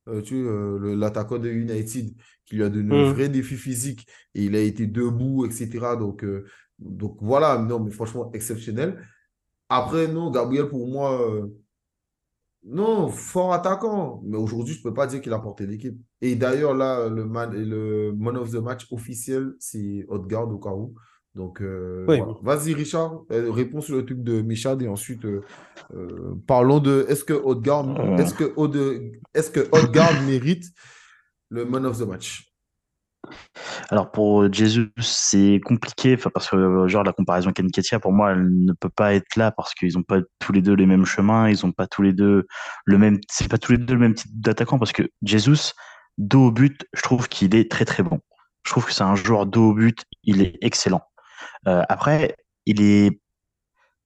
[0.09, 2.13] euh, tu euh, l'attaquant de United,
[2.45, 3.13] qui lui a donné un mm.
[3.13, 5.69] vrai défi physique et il a été debout, etc.
[5.99, 6.45] Donc, euh,
[6.79, 9.01] donc voilà, non, mais franchement, exceptionnel.
[9.69, 11.49] Après, non, Gabriel, pour moi,
[12.65, 14.21] non, fort attaquant.
[14.25, 15.99] Mais aujourd'hui, je ne peux pas dire qu'il a porté l'équipe.
[16.21, 20.71] Et d'ailleurs, là, le man, le man of the match officiel, c'est Haute-Garde au cas
[20.71, 20.95] où.
[21.35, 22.05] Donc, euh,
[22.43, 25.43] vas-y, Richard, euh, réponds sur le truc de Michad et ensuite euh,
[26.47, 27.89] parlons de est-ce que Haute-Garde
[28.21, 28.45] est-ce que,
[29.35, 30.67] est que mérite
[31.49, 32.53] le man of the match?
[33.89, 38.65] Alors pour Jesus, c'est compliqué parce que genre la comparaison Ken Ketia pour moi elle
[38.65, 41.49] ne peut pas être là parce qu'ils n'ont pas tous les deux les mêmes chemins,
[41.49, 42.47] ils n'ont pas tous les deux
[42.85, 45.73] le même c'est pas tous les deux le même type d'attaquant parce que Jesus
[46.19, 48.21] dos au but, je trouve qu'il est très très bon.
[48.65, 51.03] Je trouve que c'est un joueur dos au but, il est excellent.
[51.69, 52.37] Euh, après,
[52.67, 53.23] il est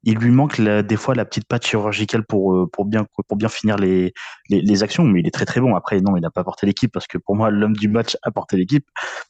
[0.06, 3.48] il lui manque des fois la petite patte chirurgicale pour, euh, pour, bien, pour bien
[3.48, 4.14] finir les,
[4.48, 5.74] les, actions, mais il est très très bon.
[5.74, 8.30] Après, non, il n'a pas porté l'équipe parce que pour moi, l'homme du match a
[8.30, 8.86] porté l'équipe.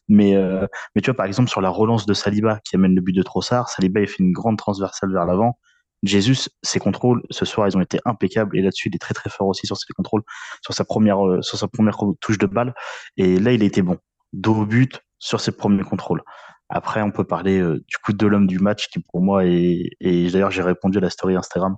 [0.06, 3.00] Mais, euh, mais tu vois, par exemple, sur la relance de Saliba qui amène le
[3.00, 5.58] but de Trossard, Saliba il fait une grande transversale vers l'avant.
[6.02, 8.58] Jésus, ses contrôles, ce soir, ils ont été impeccables.
[8.58, 10.22] Et là-dessus, il est très très fort aussi sur ses contrôles,
[10.60, 12.74] sur sa première, sur sa première touche de balle.
[13.16, 13.96] Et là, il a été bon.
[14.34, 16.22] Dos au but sur ses premiers contrôles.
[16.68, 19.90] Après, on peut parler euh, du coup de l'homme du match qui pour moi est,
[20.00, 21.76] et d'ailleurs j'ai répondu à la story Instagram,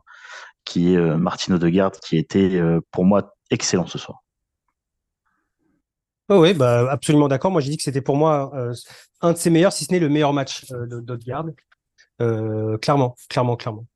[0.65, 4.23] qui est euh, Martino Odegaard, qui était euh, pour moi excellent ce soir.
[6.31, 7.51] Oh oui, bah, absolument d'accord.
[7.51, 8.53] Moi, j'ai dit que c'était pour moi
[9.23, 11.47] un de ses meilleurs, si ce n'est le meilleur match d'Odegaard.
[12.19, 13.87] clairement, clairement, clairement.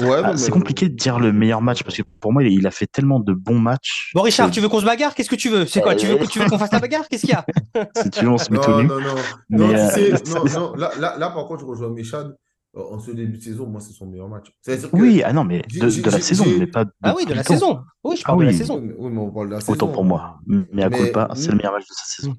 [0.00, 2.70] Ouais, ah, c'est compliqué de dire le meilleur match parce que pour moi, il a
[2.70, 4.10] fait tellement de bons matchs.
[4.14, 5.14] Bon, Richard, tu veux qu'on se bagarre?
[5.14, 5.66] Qu'est-ce que tu veux?
[5.66, 5.94] C'est quoi?
[5.94, 7.08] Tu veux, tu veux qu'on fasse la bagarre?
[7.08, 7.44] Qu'est-ce qu'il y a?
[8.02, 9.14] Si tu veux, on se met non, non, non,
[9.50, 12.34] non, euh, non, non, Là, là, là, par contre, je rejoins Michad.
[12.74, 14.46] En ce début de saison, moi, c'est son meilleur match.
[14.94, 17.80] oui, ah non, mais de, la saison, mais pas de Ah oui, de la saison.
[18.02, 18.82] Oui, je parle de la saison.
[18.96, 19.72] Oui, mais on parle de la saison.
[19.72, 20.38] Autant pour moi.
[20.46, 22.34] Mais à coup pas, c'est le meilleur match de sa saison.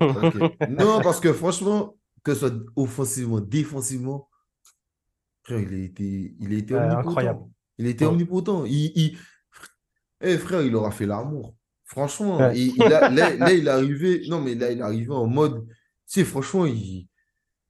[0.72, 4.28] Non, parce que franchement, que ce soit offensivement, défensivement,
[5.50, 7.42] il a été, il a été incroyable.
[7.78, 8.66] Il était omnipotent.
[8.66, 9.18] Il,
[10.22, 11.56] eh, frère, il aura fait l'amour.
[11.86, 13.10] Franchement, il, là,
[13.54, 14.24] il est arrivé.
[14.28, 15.66] Non, mais là, il est arrivé en mode.
[15.68, 15.74] Tu
[16.06, 17.08] sais, franchement, il,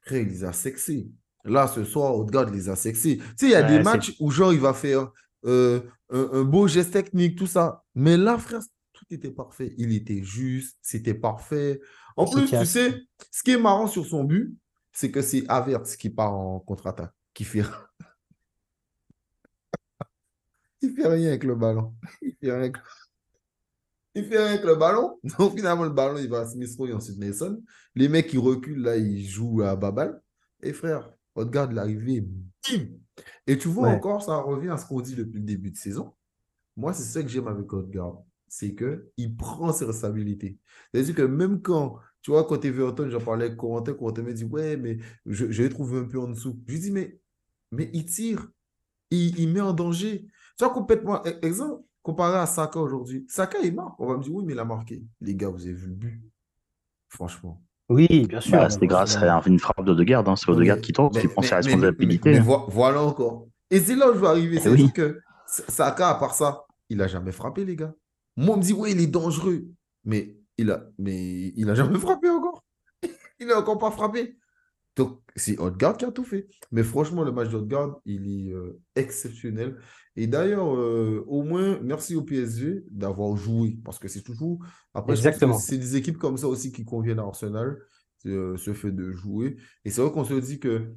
[0.01, 1.09] frère, il les a sexés.
[1.45, 3.17] Là, ce soir, Odegaard les a sexés.
[3.17, 5.11] Tu sais, il y a des matchs où, genre, il va faire
[5.45, 7.83] euh, un, beau geste technique, tout ça.
[7.95, 8.61] Mais là, frère,
[8.93, 9.73] tout était parfait.
[9.77, 11.81] Il était juste, c'était parfait.
[12.15, 13.01] En plus, tu sais,
[13.31, 14.55] ce qui est marrant sur son but,
[14.91, 17.63] c'est que c'est Avert qui part en contre-attaque, qui fait
[20.83, 21.93] il fait rien avec le ballon.
[22.21, 22.77] Il fait rien avec,
[24.15, 25.19] il fait rien avec le ballon.
[25.39, 27.63] Donc finalement, le ballon, il va à Smith Rowe et ensuite Nelson.
[27.95, 30.21] Les mecs qui reculent, là, ils jouent à Babal.
[30.61, 32.87] Et frère, regarde l'arrivée, bim
[33.47, 36.13] Et tu vois encore, ça revient à ce qu'on dit depuis le début de saison.
[36.75, 38.23] Moi, c'est ça que j'aime avec Odegaard.
[38.47, 40.57] C'est qu'il prend ses responsabilités.
[40.91, 44.43] C'est-à-dire que même quand, tu vois, quand Everton, j'en parlais avec Corentin, Corentin me dit,
[44.43, 46.61] ouais, mais je, je l'ai trouvé un peu en dessous.
[46.67, 47.19] Je lui dis, mais,
[47.73, 48.47] mais il tire.
[49.11, 50.25] Il, il met en danger.
[50.57, 53.25] Tu vois, complètement, e-, exemple, comparé à Saka aujourd'hui.
[53.27, 53.99] Saka, il marque.
[53.99, 55.03] On va me dire, oui, mais il a marqué.
[55.21, 56.21] Les gars, vous avez vu le but.
[57.09, 57.61] Franchement.
[57.89, 58.53] Oui, bien sûr.
[58.53, 60.27] Bah, c'est grâce à une frappe de garde.
[60.27, 60.35] Hein.
[60.35, 62.39] C'est Odegaard qui tombe, qui prend ses responsabilités.
[62.39, 63.47] Mais, voilà encore.
[63.69, 64.57] Et c'est là où je vais arriver.
[64.57, 67.93] Eh C'est que Saka, à part ça, il n'a jamais frappé, les gars.
[68.37, 69.65] Moi, on me dit, oui, il est dangereux.
[70.05, 72.63] Mais il a, mais il a jamais frappé encore.
[73.39, 74.37] il n'a encore pas frappé.
[74.95, 76.47] Donc, c'est Odegaard qui a tout fait.
[76.71, 79.77] Mais franchement, le match d'Odegaard, il est euh, exceptionnel.
[80.15, 83.79] Et d'ailleurs, euh, au moins, merci au PSG d'avoir joué.
[83.83, 84.63] Parce que c'est toujours.
[84.93, 87.79] Après, c'est des équipes comme ça aussi qui conviennent à Arsenal,
[88.27, 89.57] euh, ce fait de jouer.
[89.85, 90.93] Et c'est vrai qu'on se dit que,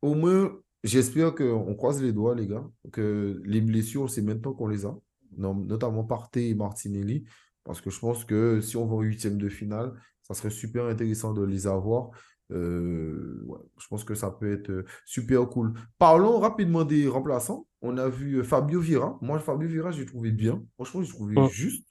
[0.00, 4.68] au moins, j'espère qu'on croise les doigts, les gars, que les blessures, c'est maintenant qu'on
[4.68, 4.96] les a,
[5.36, 7.24] notamment Partey et Martinelli.
[7.64, 10.84] Parce que je pense que si on va au huitième de finale, ça serait super
[10.84, 12.10] intéressant de les avoir.
[12.52, 15.74] Euh, ouais, je pense que ça peut être euh, super cool.
[15.98, 17.66] Parlons rapidement des remplaçants.
[17.80, 19.18] On a vu euh, Fabio Vira.
[19.22, 20.62] Moi, Fabio Vira, j'ai trouvé bien.
[20.74, 21.88] Franchement, j'ai trouvé juste.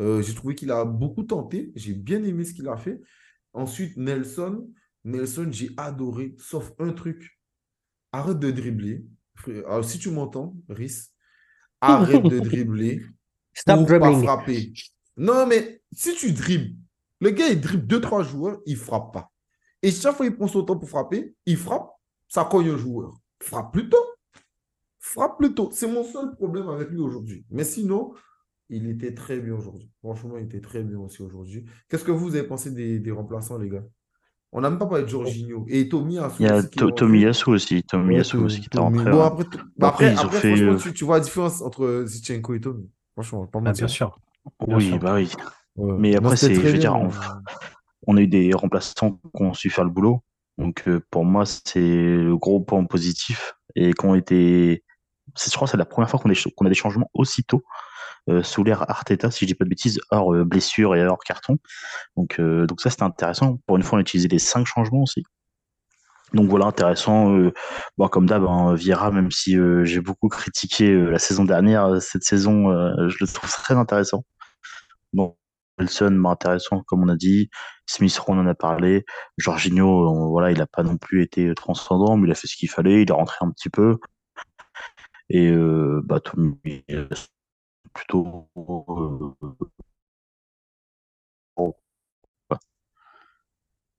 [0.00, 1.72] Euh, j'ai trouvé qu'il a beaucoup tenté.
[1.76, 3.00] J'ai bien aimé ce qu'il a fait.
[3.52, 4.68] Ensuite, Nelson.
[5.04, 7.38] Nelson, j'ai adoré, sauf un truc.
[8.12, 9.04] Arrête de dribbler.
[9.66, 11.10] Alors, si tu m'entends, Rhys,
[11.80, 13.02] arrête de dribbler
[13.54, 14.72] Stop pour pas frapper.
[15.16, 16.76] Non, mais si tu dribbles,
[17.20, 19.31] le gars, il dribble deux, trois joueurs, il frappe pas.
[19.82, 21.90] Et chaque fois qu'il prend son temps pour frapper, il frappe,
[22.28, 23.14] ça cogne un joueur.
[23.40, 23.96] Frappe plus tôt.
[24.98, 25.70] Frappe plus tôt.
[25.72, 27.44] C'est mon seul problème avec lui aujourd'hui.
[27.50, 28.14] Mais sinon,
[28.68, 29.90] il était très bien aujourd'hui.
[29.98, 31.64] Franchement, il était très bien aussi aujourd'hui.
[31.88, 33.84] Qu'est-ce que vous avez pensé des, des remplaçants, les gars?
[34.52, 35.64] On n'a même pas parlé de Jorginho.
[35.68, 38.98] Et Tommy Il y a To- Tomiyasu aussi, Tomiyasu Ouais, aussi qui Tommy.
[38.98, 39.10] rentré.
[39.10, 39.24] Bon, ouais.
[39.24, 41.62] après, t- Bon, après, après, ils ont après, fait, franchement, euh, tu, vois la différence
[41.62, 42.90] entre Zichenko et Tommy.
[43.14, 43.86] Franchement, pas Ah, mentir.
[43.86, 44.20] bien sûr.
[44.66, 44.98] Bien Oui, sûr.
[44.98, 45.30] bah oui.
[45.76, 47.10] Mais après, c'est, très je veux dire, bien,
[48.06, 50.22] on, a eu des remplaçants qui ont su faire le boulot.
[50.58, 53.54] Donc, euh, pour moi, c'est le gros point positif.
[53.74, 54.84] Et qu'on été,
[55.34, 57.62] c'est, je crois que c'est la première fois qu'on a, des changements aussitôt
[58.28, 61.18] euh, sous l'ère Arteta, si je dis pas de bêtises, hors euh, blessure et hors
[61.18, 61.58] carton.
[62.16, 63.58] Donc, euh, donc ça, c'était intéressant.
[63.66, 65.24] Pour une fois, on a utilisé les cinq changements aussi.
[66.32, 67.34] Donc voilà, intéressant.
[67.36, 67.52] Euh,
[67.98, 68.76] bon, comme d'hab, hein,
[69.12, 72.70] même si j'ai beaucoup critiqué la saison dernière, cette saison,
[73.08, 74.24] je le trouve très intéressant.
[75.12, 75.36] Bon,
[75.78, 75.84] Bah,
[76.30, 77.48] intéressant, comme on a dit.
[77.86, 79.04] Smith on en a parlé.
[79.38, 82.56] Jorginho, euh, voilà, il n'a pas non plus été transcendant, mais il a fait ce
[82.56, 83.02] qu'il fallait.
[83.02, 83.98] Il est rentré un petit peu.
[85.28, 86.60] Et euh, bah, Tommy,
[86.90, 87.08] euh,
[87.94, 88.48] plutôt.
[88.56, 89.34] euh,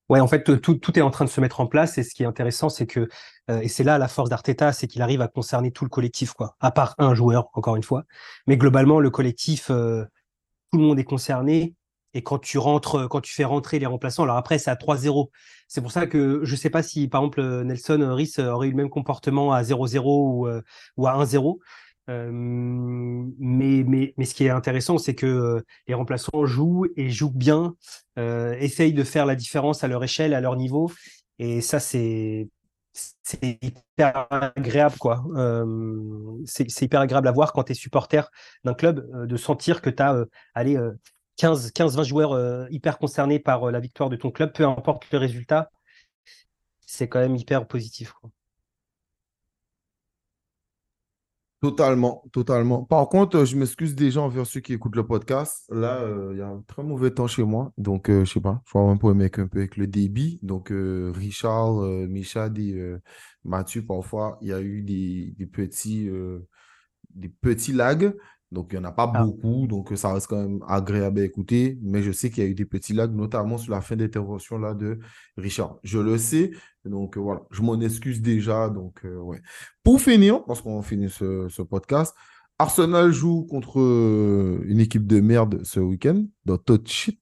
[0.10, 1.98] Ouais, en fait, tout, est en train de se mettre en place.
[1.98, 3.08] Et ce qui est intéressant, c'est que,
[3.50, 6.34] euh, et c'est là la force d'Arteta, c'est qu'il arrive à concerner tout le collectif,
[6.34, 6.56] quoi.
[6.60, 8.04] À part un joueur, encore une fois.
[8.46, 10.04] Mais globalement, le collectif, euh,
[10.74, 11.76] tout le monde est concerné.
[12.16, 15.30] Et quand tu rentres, quand tu fais rentrer les remplaçants, alors après, c'est à 3-0.
[15.68, 18.78] C'est pour ça que je sais pas si, par exemple, Nelson Rhys aurait eu le
[18.78, 20.62] même comportement à 0-0 ou, euh,
[21.06, 21.60] à 1-0.
[22.10, 27.10] Euh, mais, mais, mais ce qui est intéressant, c'est que euh, les remplaçants jouent et
[27.10, 27.76] jouent bien,
[28.20, 30.92] euh, essayent de faire la différence à leur échelle, à leur niveau.
[31.40, 32.50] Et ça, c'est
[32.94, 35.24] c'est hyper agréable, quoi.
[36.46, 38.30] C'est hyper agréable à voir quand tu es supporter
[38.64, 40.92] d'un club, de sentir que tu as allez, euh,
[41.38, 45.18] 15, 15, 20 joueurs hyper concernés par la victoire de ton club, peu importe le
[45.18, 45.72] résultat.
[46.86, 48.14] C'est quand même hyper positif.
[51.64, 52.84] Totalement, totalement.
[52.84, 55.64] Par contre, euh, je m'excuse déjà envers ceux qui écoutent le podcast.
[55.72, 57.72] Là, euh, il y a un très mauvais temps chez moi.
[57.78, 60.40] Donc, euh, je sais pas, je vois un problème avec, un peu avec le débit.
[60.44, 61.76] Donc, euh, Richard,
[62.10, 62.98] Michad et
[63.46, 64.84] Mathieu, parfois, il y a eu
[65.54, 66.10] petits,
[67.16, 68.14] des petits lags.
[68.54, 69.24] Donc, il n'y en a pas Ah.
[69.24, 69.68] beaucoup.
[69.68, 71.78] Donc, euh, ça reste quand même agréable à écouter.
[71.82, 74.58] Mais je sais qu'il y a eu des petits lags, notamment sur la fin d'intervention
[74.60, 75.00] là de
[75.38, 75.78] Richard.
[75.84, 76.52] Je le sais.
[76.86, 78.70] Donc, euh, voilà, je m'en excuse déjà.
[78.70, 79.42] Donc, euh, ouais.
[79.84, 82.16] Pour finir, parce qu'on finit ce, ce podcast,
[82.60, 83.78] Arsenal joue contre
[84.66, 87.20] une équipe de merde ce week-end, dans Tot Shit.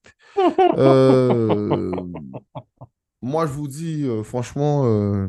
[0.76, 1.90] Euh,
[3.22, 5.28] moi, je vous dis, franchement, euh,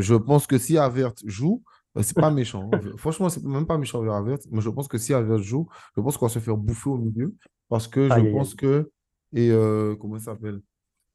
[0.00, 1.62] je pense que si Avert joue,
[2.02, 2.70] c'est pas méchant.
[2.72, 2.80] hein.
[2.96, 6.00] Franchement, c'est même pas méchant vers Avert, mais je pense que si Avert joue, je
[6.00, 7.34] pense qu'on va se faire bouffer au milieu,
[7.68, 8.90] parce que je Aïe, aïe, pense que,
[9.32, 10.60] et euh, comment ça s'appelle?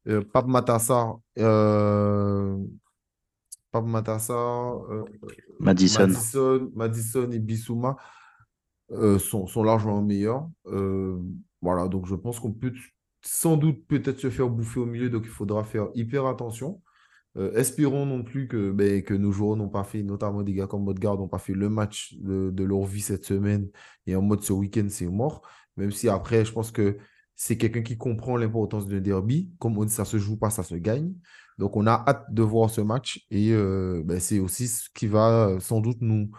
[0.07, 2.57] Euh, Pape Matasar, euh,
[3.71, 5.03] Pape Matasar, euh,
[5.59, 5.99] Madison.
[6.07, 7.97] Madison, Madison et Bissouma
[8.91, 10.49] euh, sont, sont largement meilleurs.
[10.65, 11.17] Euh,
[11.61, 12.73] voilà, donc je pense qu'on peut
[13.21, 16.81] sans doute peut-être se faire bouffer au milieu, donc il faudra faire hyper attention.
[17.37, 20.67] Euh, espérons non plus que, ben, que nos joueurs n'ont pas fait, notamment des gars
[20.67, 23.69] comme Modegaard, n'ont pas fait le match de, leur vie cette semaine
[24.05, 25.41] et en mode ce week-end, c'est mort.
[25.77, 26.97] Même si après, je pense que
[27.35, 29.49] c'est quelqu'un qui comprend l'importance d'un derby.
[29.59, 31.13] Comme on dit, ça se joue pas, ça se gagne.
[31.57, 35.07] Donc, on a hâte de voir ce match et euh, ben, c'est aussi ce qui
[35.07, 36.29] va euh, sans doute nous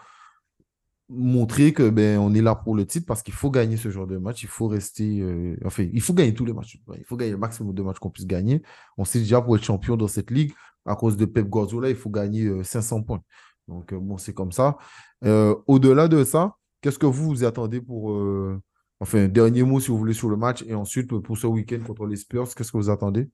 [1.09, 4.07] montrer que ben, on est là pour le titre parce qu'il faut gagner ce genre
[4.07, 4.43] de match.
[4.43, 5.23] Il faut rester.
[5.65, 6.79] enfin, il faut gagner tous les matchs.
[6.97, 8.61] Il faut gagner le maximum de matchs qu'on puisse gagner.
[8.97, 10.53] On sait déjà pour être champion dans cette ligue,
[10.85, 13.21] à cause de Pep Guardiola, il faut gagner euh, 500 points.
[13.67, 14.77] Donc, euh, bon, c'est comme ça.
[15.25, 18.11] Euh, Au-delà de ça, qu'est-ce que vous vous attendez pour.
[18.11, 18.61] euh,
[18.99, 22.05] Enfin, dernier mot si vous voulez sur le match et ensuite pour ce week-end contre
[22.05, 23.29] les Spurs, qu'est-ce que vous attendez?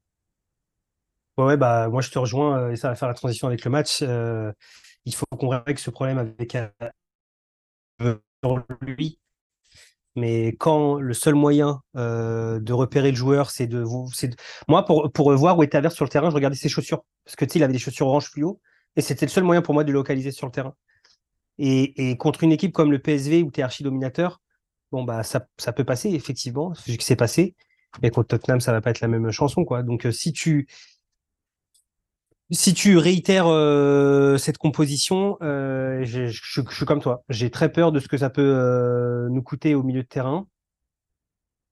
[1.38, 3.72] Ouais, bah, moi, je te rejoins euh, et ça va faire la transition avec le
[3.72, 4.00] match.
[4.02, 4.52] Euh,
[5.06, 6.68] il faut qu'on règle ce problème avec euh,
[8.82, 9.20] lui.
[10.20, 14.36] Mais quand le seul moyen euh, de repérer le joueur, c'est de de-
[14.68, 17.04] Moi, pour, pour voir où était Havertz sur le terrain, je regardais ses chaussures.
[17.26, 18.60] Parce que tu sais, il avait des chaussures orange fluo.
[18.96, 20.76] Et c'était le seul moyen pour moi de le localiser sur le terrain.
[21.58, 24.42] Et, contre une équipe comme le PSV où tu es archi-dominateur,
[24.92, 25.42] bon, bah, ça,
[25.74, 27.56] peut passer, effectivement, vu que c'est passé.
[28.02, 29.84] Mais contre Tottenham, ça va pas être la même chanson, quoi.
[29.84, 30.68] Donc, euh, si tu
[32.52, 37.24] Si tu réitères euh, cette composition, euh, je, suis comme toi.
[37.30, 40.48] J'ai très peur de ce que ça peut euh, nous coûter au milieu de terrain.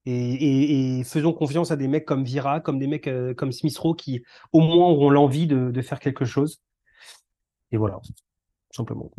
[0.06, 4.24] Et, faisons confiance à des mecs comme Vira, comme des mecs comme Smith Rowe qui
[4.54, 6.62] au moins auront l'envie de, de faire quelque chose.
[7.72, 8.00] Et voilà,
[8.72, 9.12] simplement.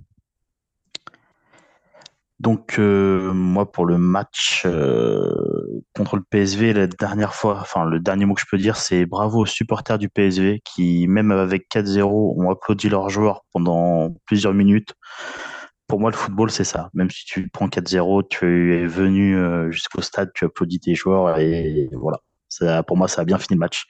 [2.41, 7.99] Donc, euh, moi, pour le match euh, contre le PSV, la dernière fois, enfin, le
[7.99, 11.67] dernier mot que je peux dire, c'est bravo aux supporters du PSV qui, même avec
[11.69, 12.05] 4-0,
[12.41, 14.95] ont applaudi leurs joueurs pendant plusieurs minutes.
[15.89, 16.91] Pour moi, le football, c'est ça.
[16.95, 21.39] Même si tu prends 4-0, tu es venu euh, jusqu'au stade, tu applaudis tes joueurs
[21.41, 22.19] et voilà.
[22.49, 23.85] Ça, pour moi, ça a bien fini le match.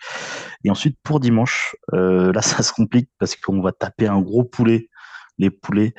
[0.64, 4.44] Et ensuite, pour dimanche, euh, là, ça se complique parce qu'on va taper un gros
[4.44, 4.88] poulet.
[5.38, 5.94] Les poulets,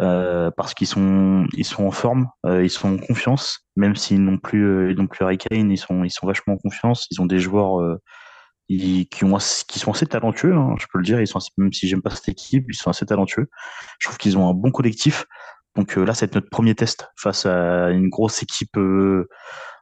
[0.00, 4.22] euh, parce qu'ils sont, ils sont en forme, euh, ils sont en confiance, même s'ils
[4.22, 7.06] n'ont plus, euh, ils n'ont plus ils sont, ils sont vachement en confiance.
[7.10, 7.98] Ils ont des joueurs
[8.68, 9.38] qui, ont,
[9.68, 11.20] qui sont assez talentueux, hein, je peux le dire.
[11.20, 13.48] Ils sont même si j'aime pas cette équipe, ils sont assez talentueux.
[14.00, 15.26] Je trouve qu'ils ont un bon collectif.
[15.76, 18.76] Donc là, c'est notre premier test face à une grosse équipe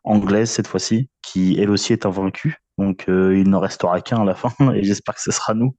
[0.05, 2.59] anglaise cette fois-ci, qui elle aussi est invaincue.
[2.79, 5.75] Donc euh, il n'en restera qu'un à la fin, et j'espère que ce sera nous.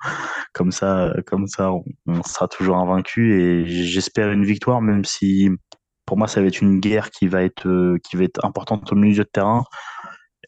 [0.54, 1.72] Comme ça, comme ça,
[2.06, 5.50] on, sera toujours invaincu, et j'espère une victoire, même si
[6.06, 8.92] pour moi ça va être une guerre qui va être euh, qui va être importante
[8.92, 9.64] au milieu de terrain.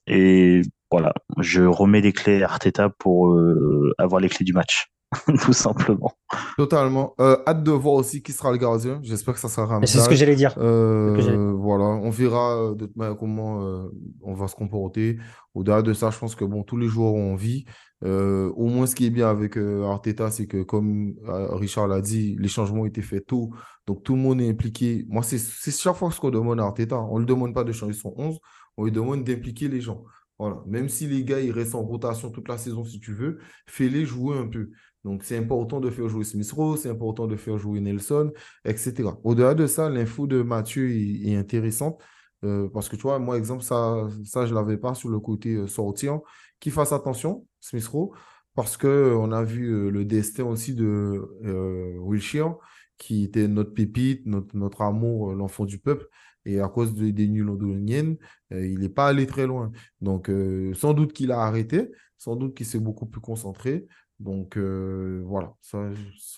[0.08, 4.88] Et voilà, je remets les clés à Arteta pour euh, avoir les clés du match,
[5.44, 6.14] tout simplement.
[6.58, 7.14] Totalement.
[7.20, 9.00] Euh, hâte de voir aussi qui sera le gardien.
[9.04, 10.18] J'espère que ça sera Et C'est ce que Ramsdale.
[10.18, 10.56] j'allais dire.
[10.58, 13.90] Euh, voilà, on verra euh, de toute manière comment euh,
[14.22, 15.18] on va se comporter.
[15.54, 17.66] Au-delà de ça, je pense que bon, tous les joueurs ont envie.
[18.04, 21.88] Euh, au moins, ce qui est bien avec euh, Arteta, c'est que comme euh, Richard
[21.88, 23.52] l'a dit, les changements ont été faits tôt.
[23.88, 25.06] Donc tout le monde est impliqué.
[25.10, 27.00] Moi, c'est c'est chaque fois ce qu'on demande à Arteta.
[27.00, 28.40] On ne lui demande pas de changer son 11,
[28.78, 30.04] on lui demande d'impliquer les gens.
[30.40, 30.58] Voilà.
[30.66, 33.38] Même si les gars, ils restent en rotation toute la saison, si tu veux,
[33.68, 34.72] fais-les jouer un peu.
[35.04, 38.32] Donc, c'est important de faire jouer Smith Rowe, c'est important de faire jouer Nelson,
[38.66, 39.18] etc.
[39.24, 42.02] Au-delà de ça, l'info de Mathieu est, intéressante
[42.44, 45.20] euh, parce que tu vois, moi, exemple, ça, ça je ne l'avais pas sur le
[45.20, 46.20] côté euh, sortir.
[46.60, 48.14] Qu'il fasse attention, Smith Rowe,
[48.56, 52.58] parce qu'on a vu euh, le destin aussi de euh, Wilshere,
[52.98, 56.08] qui était notre pépite, notre, amour, euh, l'enfant du peuple.
[56.46, 58.18] Et à cause de- des nuls londoniennes,
[58.54, 59.72] euh, il n'est pas allé très loin.
[60.02, 63.88] Donc, euh, sans doute qu'il a arrêté, sans doute qu'il s'est beaucoup plus concentré.
[64.22, 65.90] Donc euh, voilà, ça,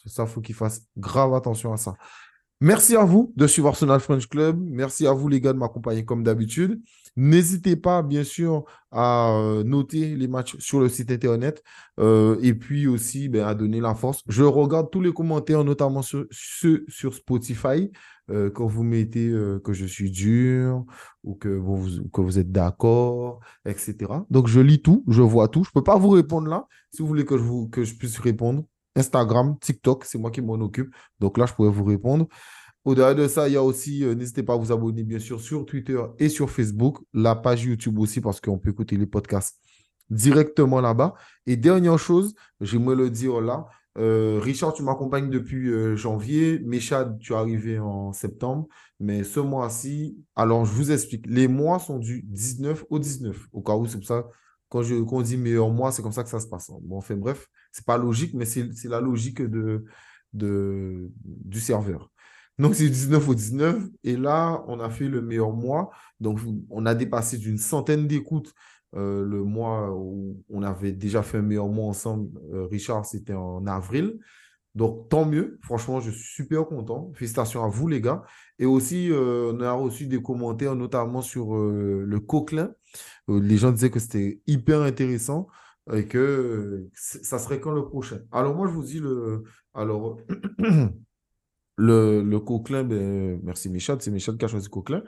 [0.05, 1.93] ça faut qu'il fasse grave attention à ça.
[2.61, 4.57] Merci à vous de suivre Arsenal French Club.
[4.57, 6.81] Merci à vous les gars de m'accompagner comme d'habitude.
[7.15, 11.61] N'hésitez pas bien sûr à euh, noter les matchs sur le site internet
[11.99, 14.23] euh, et puis aussi ben, à donner la force.
[14.27, 17.91] Je regarde tous les commentaires, notamment ceux sur Spotify,
[18.29, 20.85] euh, quand vous mettez euh, que je suis dur
[21.23, 23.95] ou que vous, êtes d'accord, etc.
[24.29, 25.63] Donc je lis tout, je vois tout.
[25.63, 26.67] Je ne peux pas vous répondre là.
[26.91, 28.63] Si vous voulez que je, vous, que je puisse répondre,
[28.95, 30.93] Instagram, TikTok, c'est moi qui m'en occupe.
[31.19, 32.27] Donc là, je pourrais vous répondre.
[32.85, 35.39] Au-delà de ça, il y a aussi, euh, n'hésitez pas à vous abonner bien sûr
[35.39, 39.59] sur Twitter et sur Facebook, la page YouTube aussi parce qu'on peut écouter les podcasts
[40.09, 41.13] directement là-bas.
[41.45, 43.65] Et dernière chose, j'aimerais le dire là,
[43.97, 48.67] euh, Richard, tu m'accompagnes depuis euh, janvier, Méchad, tu es arrivé en septembre,
[48.99, 53.61] mais ce mois-ci, alors je vous explique, les mois sont du 19 au 19, au
[53.61, 54.25] cas où c'est pour ça,
[54.69, 56.71] quand, je, quand on dit meilleur mois, c'est comme ça que ça se passe.
[56.81, 59.85] Bon, enfin bref, c'est pas logique, mais c'est c'est la logique de,
[60.33, 62.09] de, du serveur.
[62.59, 63.83] Donc, c'est du 19 au 19.
[64.03, 65.91] Et là, on a fait le meilleur mois.
[66.19, 66.39] Donc,
[66.69, 68.53] on a dépassé d'une centaine d'écoutes
[68.95, 72.29] euh, le mois où on avait déjà fait un meilleur mois ensemble.
[72.53, 74.19] Euh, Richard, c'était en avril.
[74.75, 75.59] Donc, tant mieux.
[75.63, 77.11] Franchement, je suis super content.
[77.15, 78.23] Félicitations à vous, les gars.
[78.59, 82.71] Et aussi, euh, on a reçu des commentaires, notamment sur le Coquelin.
[83.27, 85.47] Les gens disaient que c'était hyper intéressant
[85.91, 88.19] et que ça serait quand le prochain.
[88.31, 89.43] Alors, moi, je vous dis le.
[89.73, 90.17] Alors.
[91.75, 95.01] Le, le Coquelin, ben, merci Michel, c'est Michel qui a choisi Coquelin.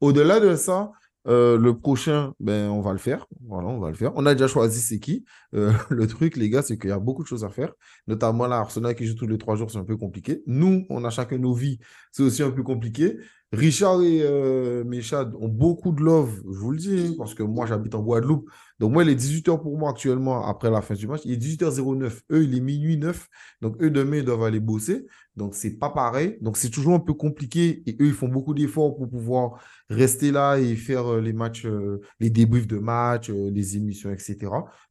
[0.00, 0.92] Au-delà de ça,
[1.28, 3.26] euh, le prochain, ben, on va le faire.
[3.46, 4.12] Voilà, on va le faire.
[4.16, 5.24] On a déjà choisi c'est qui.
[5.54, 7.72] Euh, le truc, les gars, c'est qu'il y a beaucoup de choses à faire.
[8.06, 10.42] Notamment là, Arsenal qui joue tous les trois jours, c'est un peu compliqué.
[10.46, 11.78] Nous, on a chacun nos vies,
[12.12, 13.18] c'est aussi un peu compliqué.
[13.52, 17.42] Richard et euh, Michel ont beaucoup de love, je vous le dis, hein, parce que
[17.42, 18.48] moi, j'habite en Guadeloupe.
[18.78, 21.22] Donc, moi, il est 18h pour moi actuellement, après la fin du match.
[21.24, 22.20] Il est 18h09.
[22.30, 23.28] Eux, il est minuit 9.
[23.60, 25.04] Donc, eux, demain, ils doivent aller bosser.
[25.34, 26.38] Donc, c'est pas pareil.
[26.40, 27.82] Donc, c'est toujours un peu compliqué.
[27.86, 31.66] Et eux, ils font beaucoup d'efforts pour pouvoir rester là et faire euh, les matchs,
[31.66, 34.36] euh, les débriefs de matchs, euh, les émissions, etc.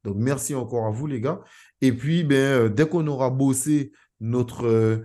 [0.03, 1.39] Donc, merci encore à vous, les gars.
[1.79, 5.01] Et puis, ben, dès qu'on aura bossé notre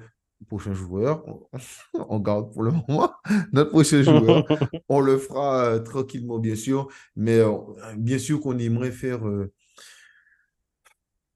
[0.47, 1.49] prochain joueur, on,
[2.09, 3.13] on garde pour le moment
[3.53, 4.45] notre prochain joueur,
[4.89, 6.89] on le fera euh, tranquillement, bien sûr.
[7.17, 7.53] Mais euh,
[7.97, 9.27] bien sûr qu'on aimerait faire.
[9.27, 9.53] euh,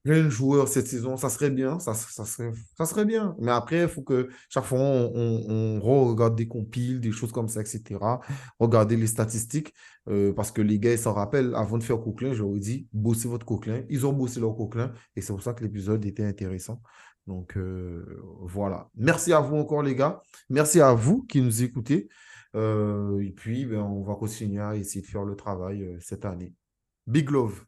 [0.09, 3.37] plein de joueurs cette saison, ça serait bien, ça, ça, serait, ça serait bien.
[3.41, 7.61] Mais après, il faut que chaque fois, on, regarde des compiles, des choses comme ça,
[7.61, 7.99] etc.
[8.59, 9.75] Regardez les statistiques,
[10.09, 13.29] euh, parce que les gars, ils s'en rappellent, avant de faire Coquelin, j'aurais dit, bossez
[13.29, 13.83] votre Coquelin.
[13.91, 16.81] Ils ont bossé leur Coquelin, et c'est pour ça que l'épisode était intéressant.
[17.29, 18.89] Donc, euh, voilà.
[18.97, 20.23] Merci à vous encore, les gars.
[20.49, 22.09] Merci à vous qui nous écoutez.
[22.57, 26.55] Euh, et puis, ben, on va continuer à essayer de faire le travail cette année.
[27.07, 27.65] Big love.